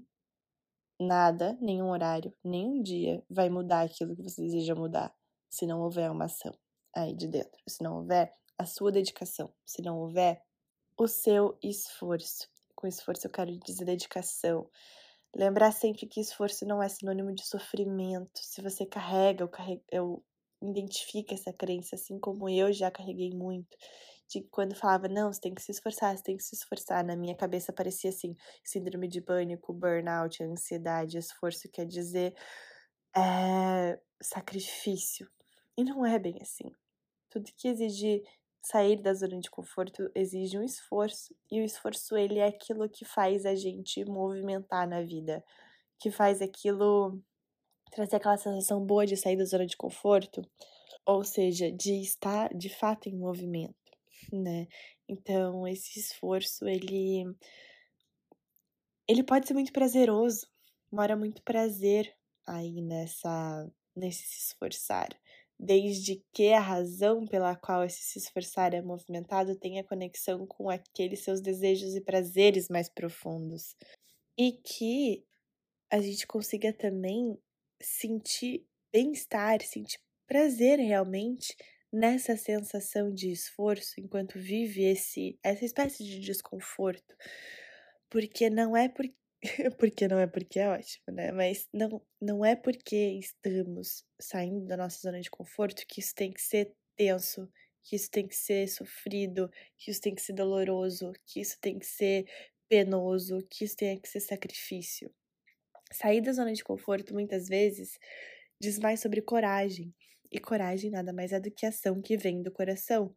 Nada, 1.00 1.58
nenhum 1.62 1.90
horário, 1.90 2.34
nenhum 2.44 2.82
dia 2.82 3.24
vai 3.30 3.50
mudar 3.50 3.82
aquilo 3.82 4.16
que 4.16 4.24
você 4.24 4.42
deseja 4.42 4.74
mudar 4.74 5.14
se 5.50 5.66
não 5.66 5.82
houver 5.82 6.10
uma 6.12 6.26
ação 6.26 6.54
aí 6.96 7.16
de 7.16 7.28
dentro, 7.28 7.62
se 7.68 7.84
não 7.84 7.98
houver 7.98 8.34
a 8.58 8.66
sua 8.66 8.92
dedicação, 8.92 9.54
se 9.66 9.82
não 9.82 10.00
houver 10.00 10.42
o 10.98 11.08
seu 11.08 11.58
esforço. 11.64 12.48
Com 12.76 12.88
esforço 12.88 13.28
eu 13.28 13.32
quero 13.32 13.58
dizer 13.60 13.86
dedicação. 13.86 14.70
Lembrar 15.36 15.72
sempre 15.72 16.08
que 16.08 16.20
esforço 16.20 16.66
não 16.66 16.82
é 16.82 16.90
sinônimo 16.90 17.34
de 17.34 17.46
sofrimento. 17.46 18.40
Se 18.42 18.62
você 18.62 18.86
carrega, 18.86 19.44
eu, 19.44 19.48
carrego, 19.48 19.84
eu 19.92 20.24
identifica 20.62 21.36
essa 21.36 21.54
crença, 21.54 21.96
assim 21.96 22.20
como 22.20 22.50
eu 22.50 22.72
já 22.74 22.90
carreguei 22.90 23.32
muito. 23.32 23.78
De 24.30 24.42
quando 24.52 24.76
falava, 24.76 25.08
não, 25.08 25.32
você 25.32 25.40
tem 25.40 25.54
que 25.54 25.62
se 25.62 25.72
esforçar, 25.72 26.18
você 26.18 26.24
tem 26.24 26.38
que 26.38 26.44
se 26.44 26.56
esforçar. 26.56 27.04
Na 27.04 27.16
minha 27.16 27.36
cabeça 27.36 27.72
parecia 27.72 28.10
assim: 28.10 28.36
síndrome 28.64 29.08
de 29.08 29.22
pânico, 29.22 29.74
burnout, 29.74 30.44
ansiedade, 30.44 31.18
esforço 31.18 31.70
quer 31.72 31.86
dizer 31.86 32.36
é, 33.16 34.00
sacrifício. 34.22 35.30
E 35.78 35.84
não 35.84 36.06
é 36.06 36.20
bem 36.20 36.38
assim. 36.42 36.72
Tudo 37.30 37.52
que 37.56 37.68
exige 37.68 38.24
sair 38.62 39.02
da 39.02 39.14
zona 39.14 39.40
de 39.40 39.50
conforto 39.50 40.12
exige 40.14 40.58
um 40.58 40.64
esforço, 40.64 41.34
e 41.50 41.62
o 41.62 41.64
esforço 41.64 42.18
ele 42.18 42.40
é 42.40 42.48
aquilo 42.48 42.90
que 42.90 43.06
faz 43.06 43.46
a 43.46 43.56
gente 43.56 44.04
movimentar 44.06 44.88
na 44.88 45.02
vida, 45.02 45.44
que 46.00 46.12
faz 46.12 46.42
aquilo 46.42 47.22
trazer 47.92 48.18
aquela 48.18 48.38
sensação 48.38 48.86
boa 48.86 49.06
de 49.06 49.16
sair 49.16 49.38
da 49.38 49.46
zona 49.46 49.66
de 49.66 49.78
conforto, 49.78 50.42
ou 51.06 51.24
seja, 51.24 51.72
de 51.72 52.02
estar 52.02 52.54
de 52.54 52.70
fato 52.70 53.08
em 53.08 53.18
movimento, 53.18 53.76
né? 54.36 54.68
Então, 55.08 55.68
esse 55.68 56.00
esforço, 56.00 56.68
ele 56.68 57.26
ele 59.08 59.24
pode 59.24 59.48
ser 59.48 59.54
muito 59.54 59.72
prazeroso, 59.72 60.48
mora 60.92 61.16
muito 61.16 61.42
prazer 61.44 62.14
aí 62.46 62.82
nessa 62.82 63.70
nesse 63.96 64.24
se 64.28 64.40
esforçar, 64.52 65.10
desde 65.60 66.24
que 66.34 66.54
a 66.54 66.60
razão 66.60 67.26
pela 67.26 67.56
qual 67.56 67.84
esse 67.84 68.02
se 68.02 68.20
esforçar 68.20 68.74
é 68.74 68.82
movimentado 68.82 69.56
tenha 69.56 69.84
conexão 69.84 70.46
com 70.46 70.70
aqueles 70.70 71.22
seus 71.22 71.42
desejos 71.42 71.96
e 71.96 72.02
prazeres 72.02 72.70
mais 72.70 72.90
profundos. 72.90 73.76
E 74.38 74.52
que 74.52 75.26
a 75.90 76.00
gente 76.00 76.28
consiga 76.28 76.72
também 76.72 77.38
sentir 77.82 78.66
bem-estar, 78.92 79.62
sentir 79.64 80.00
prazer 80.28 80.80
realmente 80.80 81.56
nessa 81.92 82.36
sensação 82.38 83.14
de 83.14 83.32
esforço 83.32 84.00
enquanto 84.00 84.40
vive 84.40 84.84
esse 84.84 85.40
essa 85.44 85.66
espécie 85.66 86.04
de 86.04 86.20
desconforto. 86.20 87.16
Porque 88.10 88.50
não 88.50 88.76
é 88.76 88.90
por 88.90 89.06
porque 89.80 90.08
não 90.08 90.20
é 90.20 90.28
porque 90.28 90.60
é 90.60 90.70
ótimo, 90.70 91.06
né? 91.14 91.32
Mas 91.32 91.68
não 91.74 92.02
não 92.22 92.46
é 92.46 92.56
porque 92.56 92.96
estamos 93.20 94.04
saindo 94.20 94.66
da 94.66 94.78
nossa 94.78 95.00
zona 95.00 95.22
de 95.22 95.30
conforto 95.30 95.86
que 95.88 96.00
isso 96.00 96.14
tem 96.16 96.32
que 96.32 96.42
ser 96.42 96.74
tenso, 96.96 97.50
que 97.84 97.96
isso 97.96 98.10
tem 98.12 98.28
que 98.28 98.36
ser 98.36 98.68
sofrido, 98.68 99.50
que 99.78 99.92
isso 99.92 100.02
tem 100.02 100.16
que 100.16 100.22
ser 100.22 100.34
doloroso, 100.34 101.14
que 101.26 101.40
isso 101.42 101.58
tem 101.62 101.80
que 101.80 101.86
ser 101.86 102.26
penoso, 102.70 103.40
que 103.50 103.64
isso 103.66 103.76
tem 103.78 104.00
que 104.00 104.10
ser 104.10 104.20
sacrifício. 104.20 105.14
Sair 105.92 106.22
da 106.22 106.34
zona 106.34 106.54
de 106.54 106.64
conforto 106.64 107.14
muitas 107.14 107.48
vezes 107.48 107.98
diz 108.60 108.80
mais 108.80 109.00
sobre 109.00 109.22
coragem, 109.22 109.94
e 110.32 110.40
coragem 110.40 110.92
nada 110.92 111.14
mais 111.14 111.32
é 111.34 111.40
do 111.40 111.52
que 111.52 111.66
ação 111.66 112.02
que 112.02 112.18
vem 112.18 112.42
do 112.42 112.52
coração. 112.52 113.16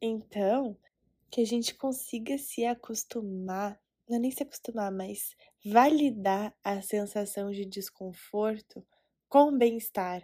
Então, 0.00 0.76
que 1.30 1.40
a 1.40 1.46
gente 1.46 1.74
consiga 1.74 2.38
se 2.38 2.64
acostumar, 2.64 3.80
não 4.08 4.16
é 4.16 4.20
nem 4.20 4.30
se 4.30 4.42
acostumar, 4.42 4.92
mas 4.92 5.36
validar 5.64 6.54
a 6.64 6.82
sensação 6.82 7.50
de 7.50 7.64
desconforto 7.66 8.86
com 9.28 9.56
bem-estar, 9.56 10.22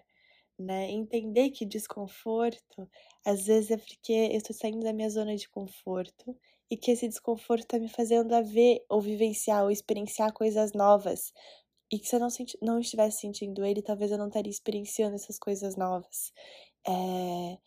né? 0.59 0.91
Entender 0.91 1.51
que 1.51 1.67
desconforto 1.67 2.89
às 3.25 3.47
vezes 3.47 3.71
é 3.71 3.77
porque 3.77 4.13
eu 4.13 4.39
estou 4.39 4.55
saindo 4.57 4.81
da 4.85 4.93
minha 4.93 5.11
zona 5.11 5.37
de 5.37 5.49
conforto 5.49 6.37
e 6.71 6.77
que 6.77 6.91
esse 6.93 7.09
desconforto 7.09 7.63
está 7.63 7.79
me 7.79 7.89
fazendo 7.89 8.33
a 8.35 8.41
ver 8.41 8.85
ou 8.89 9.01
vivenciar 9.01 9.65
ou 9.65 9.71
experienciar 9.71 10.33
coisas 10.33 10.73
novas, 10.73 11.33
e 11.93 11.99
que 11.99 12.09
se 12.09 12.17
eu 12.17 12.21
não, 12.21 12.31
senti, 12.31 12.59
não 12.63 12.81
estivesse 12.81 13.21
sentindo 13.21 13.65
ele, 13.65 13.83
talvez 13.83 14.11
eu 14.11 14.17
não 14.17 14.29
estaria 14.29 14.51
experienciando 14.51 15.15
essas 15.15 15.39
coisas 15.39 15.77
novas. 15.77 16.33
É, 16.89 17.59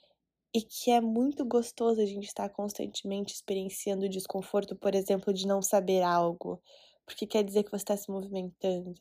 e 0.55 0.61
que 0.63 0.89
é 0.89 0.99
muito 0.99 1.45
gostoso 1.45 2.01
a 2.01 2.05
gente 2.05 2.25
estar 2.25 2.49
constantemente 2.49 3.35
experienciando 3.35 4.05
o 4.05 4.09
desconforto, 4.09 4.75
por 4.75 4.95
exemplo, 4.95 5.31
de 5.33 5.45
não 5.45 5.61
saber 5.61 6.01
algo, 6.01 6.61
porque 7.05 7.27
quer 7.27 7.43
dizer 7.43 7.63
que 7.63 7.71
você 7.71 7.83
está 7.83 7.95
se 7.95 8.09
movimentando, 8.09 8.95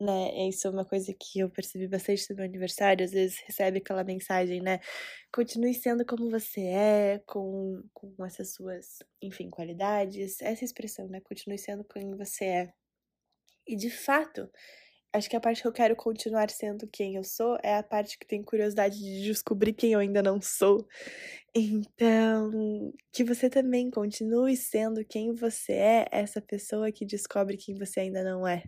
né? 0.00 0.48
Isso 0.48 0.66
é 0.66 0.70
uma 0.70 0.84
coisa 0.84 1.14
que 1.14 1.40
eu 1.40 1.50
percebi 1.50 1.88
bastante 1.88 2.28
no 2.30 2.36
meu 2.36 2.44
aniversário, 2.44 3.04
às 3.04 3.12
vezes 3.12 3.38
recebe 3.46 3.78
aquela 3.78 4.04
mensagem, 4.04 4.60
né? 4.60 4.80
Continue 5.32 5.74
sendo 5.74 6.04
como 6.04 6.30
você 6.30 6.60
é, 6.62 7.18
com, 7.26 7.82
com 7.94 8.24
essas 8.26 8.54
suas, 8.54 8.98
enfim, 9.22 9.48
qualidades, 9.50 10.40
essa 10.42 10.64
expressão, 10.64 11.08
né? 11.08 11.20
Continue 11.22 11.58
sendo 11.58 11.84
quem 11.84 12.14
você 12.16 12.44
é. 12.44 12.74
E 13.66 13.76
de 13.76 13.90
fato, 13.90 14.48
acho 15.12 15.28
que 15.30 15.36
a 15.36 15.40
parte 15.40 15.62
que 15.62 15.68
eu 15.68 15.72
quero 15.72 15.96
continuar 15.96 16.50
sendo 16.50 16.88
quem 16.88 17.16
eu 17.16 17.24
sou 17.24 17.58
é 17.62 17.76
a 17.76 17.82
parte 17.82 18.18
que 18.18 18.26
tem 18.26 18.42
curiosidade 18.44 18.98
de 18.98 19.22
descobrir 19.24 19.72
quem 19.74 19.92
eu 19.92 20.00
ainda 20.00 20.22
não 20.22 20.40
sou. 20.42 20.86
Então, 21.54 22.92
que 23.12 23.24
você 23.24 23.50
também 23.50 23.90
continue 23.90 24.56
sendo 24.56 25.04
quem 25.04 25.34
você 25.34 25.72
é, 25.74 26.06
essa 26.12 26.42
pessoa 26.42 26.92
que 26.92 27.06
descobre 27.06 27.56
quem 27.56 27.76
você 27.78 28.00
ainda 28.00 28.22
não 28.24 28.46
é. 28.46 28.62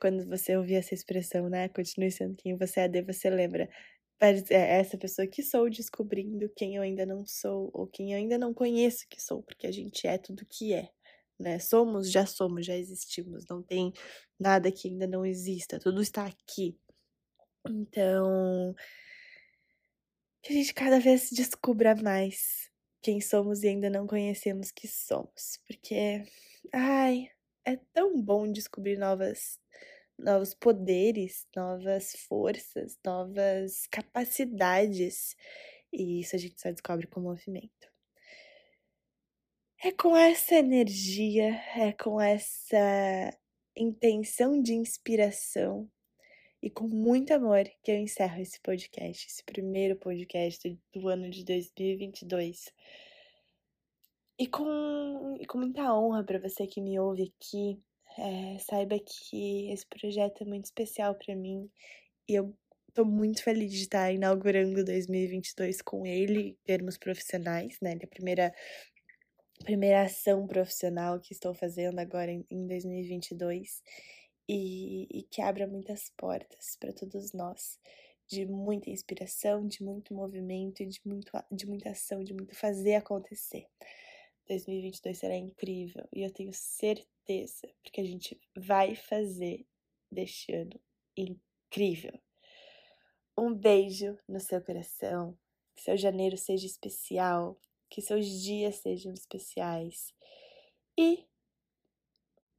Quando 0.00 0.26
você 0.28 0.56
ouvir 0.56 0.76
essa 0.76 0.94
expressão, 0.94 1.48
né? 1.48 1.68
Continue 1.70 2.10
sendo 2.12 2.36
quem 2.36 2.56
você 2.56 2.80
é, 2.80 2.88
daí 2.88 3.02
você 3.02 3.30
lembra. 3.30 3.68
É 4.50 4.78
essa 4.80 4.98
pessoa 4.98 5.26
que 5.28 5.42
sou 5.42 5.68
descobrindo 5.70 6.50
quem 6.56 6.76
eu 6.76 6.82
ainda 6.82 7.06
não 7.06 7.26
sou, 7.26 7.70
ou 7.74 7.86
quem 7.86 8.12
eu 8.12 8.18
ainda 8.18 8.38
não 8.38 8.54
conheço 8.54 9.06
que 9.10 9.20
sou, 9.22 9.42
porque 9.42 9.66
a 9.66 9.72
gente 9.72 10.06
é 10.06 10.18
tudo 10.18 10.46
que 10.48 10.72
é 10.74 10.88
né? 11.38 11.58
Somos, 11.58 12.10
já 12.10 12.26
somos, 12.26 12.66
já 12.66 12.76
existimos, 12.76 13.44
não 13.48 13.62
tem 13.62 13.92
nada 14.38 14.70
que 14.72 14.88
ainda 14.88 15.06
não 15.06 15.24
exista, 15.24 15.78
tudo 15.78 16.02
está 16.02 16.26
aqui. 16.26 16.78
Então, 17.68 18.74
que 20.42 20.52
a 20.52 20.56
gente 20.56 20.72
cada 20.74 21.00
vez 21.00 21.30
descubra 21.30 21.94
mais 21.96 22.70
quem 23.02 23.20
somos 23.20 23.62
e 23.62 23.68
ainda 23.68 23.90
não 23.90 24.06
conhecemos 24.06 24.70
que 24.70 24.88
somos, 24.88 25.58
porque 25.66 26.24
ai, 26.72 27.28
é 27.64 27.76
tão 27.92 28.20
bom 28.20 28.50
descobrir 28.50 28.96
novas 28.96 29.58
novos 30.18 30.54
poderes, 30.54 31.46
novas 31.54 32.12
forças, 32.28 32.98
novas 33.04 33.86
capacidades. 33.88 35.36
E 35.92 36.20
isso 36.20 36.36
a 36.36 36.38
gente 36.38 36.60
só 36.60 36.70
descobre 36.70 37.06
com 37.06 37.20
o 37.20 37.22
movimento. 37.24 37.95
É 39.82 39.90
com 39.92 40.16
essa 40.16 40.54
energia, 40.56 41.54
é 41.76 41.92
com 41.92 42.20
essa 42.20 42.76
intenção 43.76 44.60
de 44.62 44.74
inspiração 44.74 45.90
e 46.62 46.70
com 46.70 46.88
muito 46.88 47.32
amor 47.34 47.64
que 47.82 47.92
eu 47.92 47.96
encerro 47.98 48.40
esse 48.40 48.60
podcast, 48.60 49.26
esse 49.26 49.44
primeiro 49.44 49.96
podcast 49.96 50.78
do 50.94 51.08
ano 51.08 51.30
de 51.30 51.44
2022. 51.44 52.72
E 54.38 54.46
com, 54.46 55.36
e 55.40 55.46
com 55.46 55.58
muita 55.58 55.94
honra 55.94 56.22
para 56.24 56.38
você 56.38 56.66
que 56.66 56.80
me 56.80 56.98
ouve 56.98 57.32
aqui, 57.34 57.80
É, 58.18 58.58
saiba 58.60 58.98
que 58.98 59.70
esse 59.72 59.86
projeto 59.86 60.42
é 60.42 60.46
muito 60.46 60.64
especial 60.66 61.14
para 61.16 61.36
mim 61.36 61.70
e 62.28 62.34
eu 62.34 62.54
tô 62.94 63.04
muito 63.04 63.42
feliz 63.44 63.72
de 63.72 63.82
estar 63.82 64.12
inaugurando 64.12 64.84
2022 64.84 65.82
com 65.82 66.06
ele, 66.06 66.40
em 66.50 66.58
termos 66.66 66.98
profissionais, 66.98 67.78
né? 67.82 67.92
É 68.00 68.04
a 68.06 68.08
primeira, 68.08 68.54
primeira 69.64 70.02
ação 70.02 70.46
profissional 70.46 71.20
que 71.20 71.32
estou 71.32 71.54
fazendo 71.54 71.98
agora 71.98 72.30
em, 72.30 72.44
em 72.50 72.66
2022 72.66 73.82
e, 74.48 75.06
e 75.10 75.22
que 75.24 75.42
abra 75.42 75.66
muitas 75.66 76.10
portas 76.16 76.76
para 76.78 76.92
todos 76.92 77.32
nós 77.32 77.78
de 78.26 78.44
muita 78.44 78.90
inspiração, 78.90 79.66
de 79.66 79.82
muito 79.82 80.12
movimento, 80.12 80.84
de, 80.84 81.00
muito, 81.04 81.30
de 81.50 81.66
muita 81.66 81.90
ação, 81.90 82.24
de 82.24 82.34
muito 82.34 82.56
fazer 82.56 82.96
acontecer. 82.96 83.66
2022 84.48 85.18
será 85.18 85.36
incrível 85.36 86.06
e 86.12 86.22
eu 86.22 86.30
tenho 86.32 86.52
certeza, 86.52 87.68
porque 87.82 88.00
a 88.00 88.04
gente 88.04 88.40
vai 88.56 88.94
fazer 88.94 89.66
deste 90.10 90.52
ano 90.52 90.80
incrível. 91.16 92.18
Um 93.36 93.52
beijo 93.52 94.18
no 94.28 94.40
seu 94.40 94.60
coração, 94.62 95.36
que 95.74 95.82
seu 95.82 95.96
janeiro 95.96 96.36
seja 96.36 96.66
especial, 96.66 97.58
que 97.88 98.02
seus 98.02 98.26
dias 98.26 98.76
sejam 98.76 99.12
especiais 99.12 100.12
e 100.98 101.26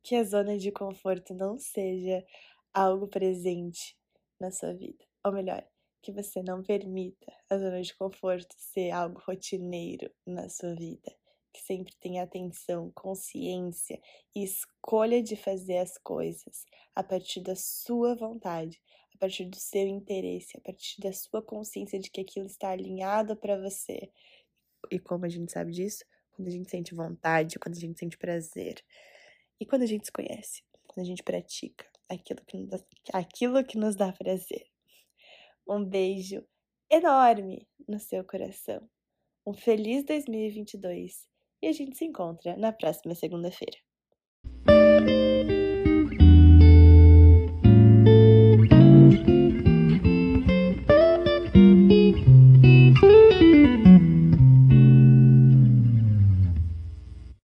que 0.04 0.16
a 0.16 0.24
zona 0.24 0.58
de 0.58 0.72
conforto 0.72 1.34
não 1.34 1.58
seja 1.58 2.26
algo 2.74 3.08
presente 3.08 3.98
na 4.40 4.52
sua 4.52 4.74
vida. 4.74 5.04
Ou 5.26 5.34
melhor, 5.34 5.68
que 6.02 6.12
você 6.12 6.42
não 6.42 6.63
permita 6.63 7.34
a 7.50 7.58
zona 7.58 7.82
de 7.82 7.94
conforto 7.94 8.56
ser 8.58 8.92
algo 8.92 9.20
rotineiro 9.26 10.10
na 10.26 10.48
sua 10.48 10.74
vida. 10.74 11.13
Que 11.52 11.62
sempre 11.62 11.94
tenha 12.00 12.24
atenção, 12.24 12.92
consciência 12.96 14.00
e 14.34 14.44
escolha 14.44 15.22
de 15.22 15.36
fazer 15.36 15.80
as 15.80 15.98
coisas 15.98 16.66
a 16.96 17.04
partir 17.04 17.42
da 17.42 17.56
sua 17.56 18.16
vontade, 18.16 18.82
a 19.13 19.18
partir 19.18 19.46
do 19.46 19.58
seu 19.58 19.88
interesse, 19.88 20.56
a 20.58 20.62
partir 20.62 21.02
da 21.02 21.12
sua 21.12 21.42
consciência 21.42 22.00
de 22.00 22.10
que 22.10 22.22
aquilo 22.22 22.46
está 22.46 22.70
alinhado 22.70 23.36
para 23.36 23.60
você. 23.60 24.10
E 24.91 25.00
como 25.00 25.26
a 25.26 25.30
gente 25.30 25.52
sabe 25.52 25.71
disso? 25.71 26.04
Quando 26.32 26.47
a 26.47 26.52
gente 26.52 26.69
sente 26.69 26.93
vontade, 26.93 27.60
quando 27.60 27.76
a 27.76 27.80
gente 27.80 28.00
sente 28.00 28.17
prazer. 28.17 28.84
E 29.60 29.65
quando 29.65 29.84
a 29.84 29.88
gente 29.88 30.06
se 30.06 30.12
conhece, 30.12 30.63
quando 30.86 31.06
a 31.06 31.10
gente 31.10 31.23
pratica 31.23 31.86
aquilo 32.10 32.43
que 32.45 32.58
nos 32.58 32.67
dá, 32.69 32.80
aquilo 33.13 33.63
que 33.63 33.78
nos 33.78 33.95
dá 33.95 34.13
prazer. 34.13 34.67
Um 35.67 35.84
beijo 35.84 36.45
enorme 36.89 37.67
no 37.88 38.00
seu 38.00 38.23
coração. 38.23 38.88
Um 39.45 39.54
feliz 39.54 40.04
2022 40.04 41.28
e 41.62 41.67
a 41.67 41.71
gente 41.71 41.97
se 41.97 42.06
encontra 42.06 42.56
na 42.56 42.71
próxima 42.71 43.15
segunda-feira. 43.15 43.87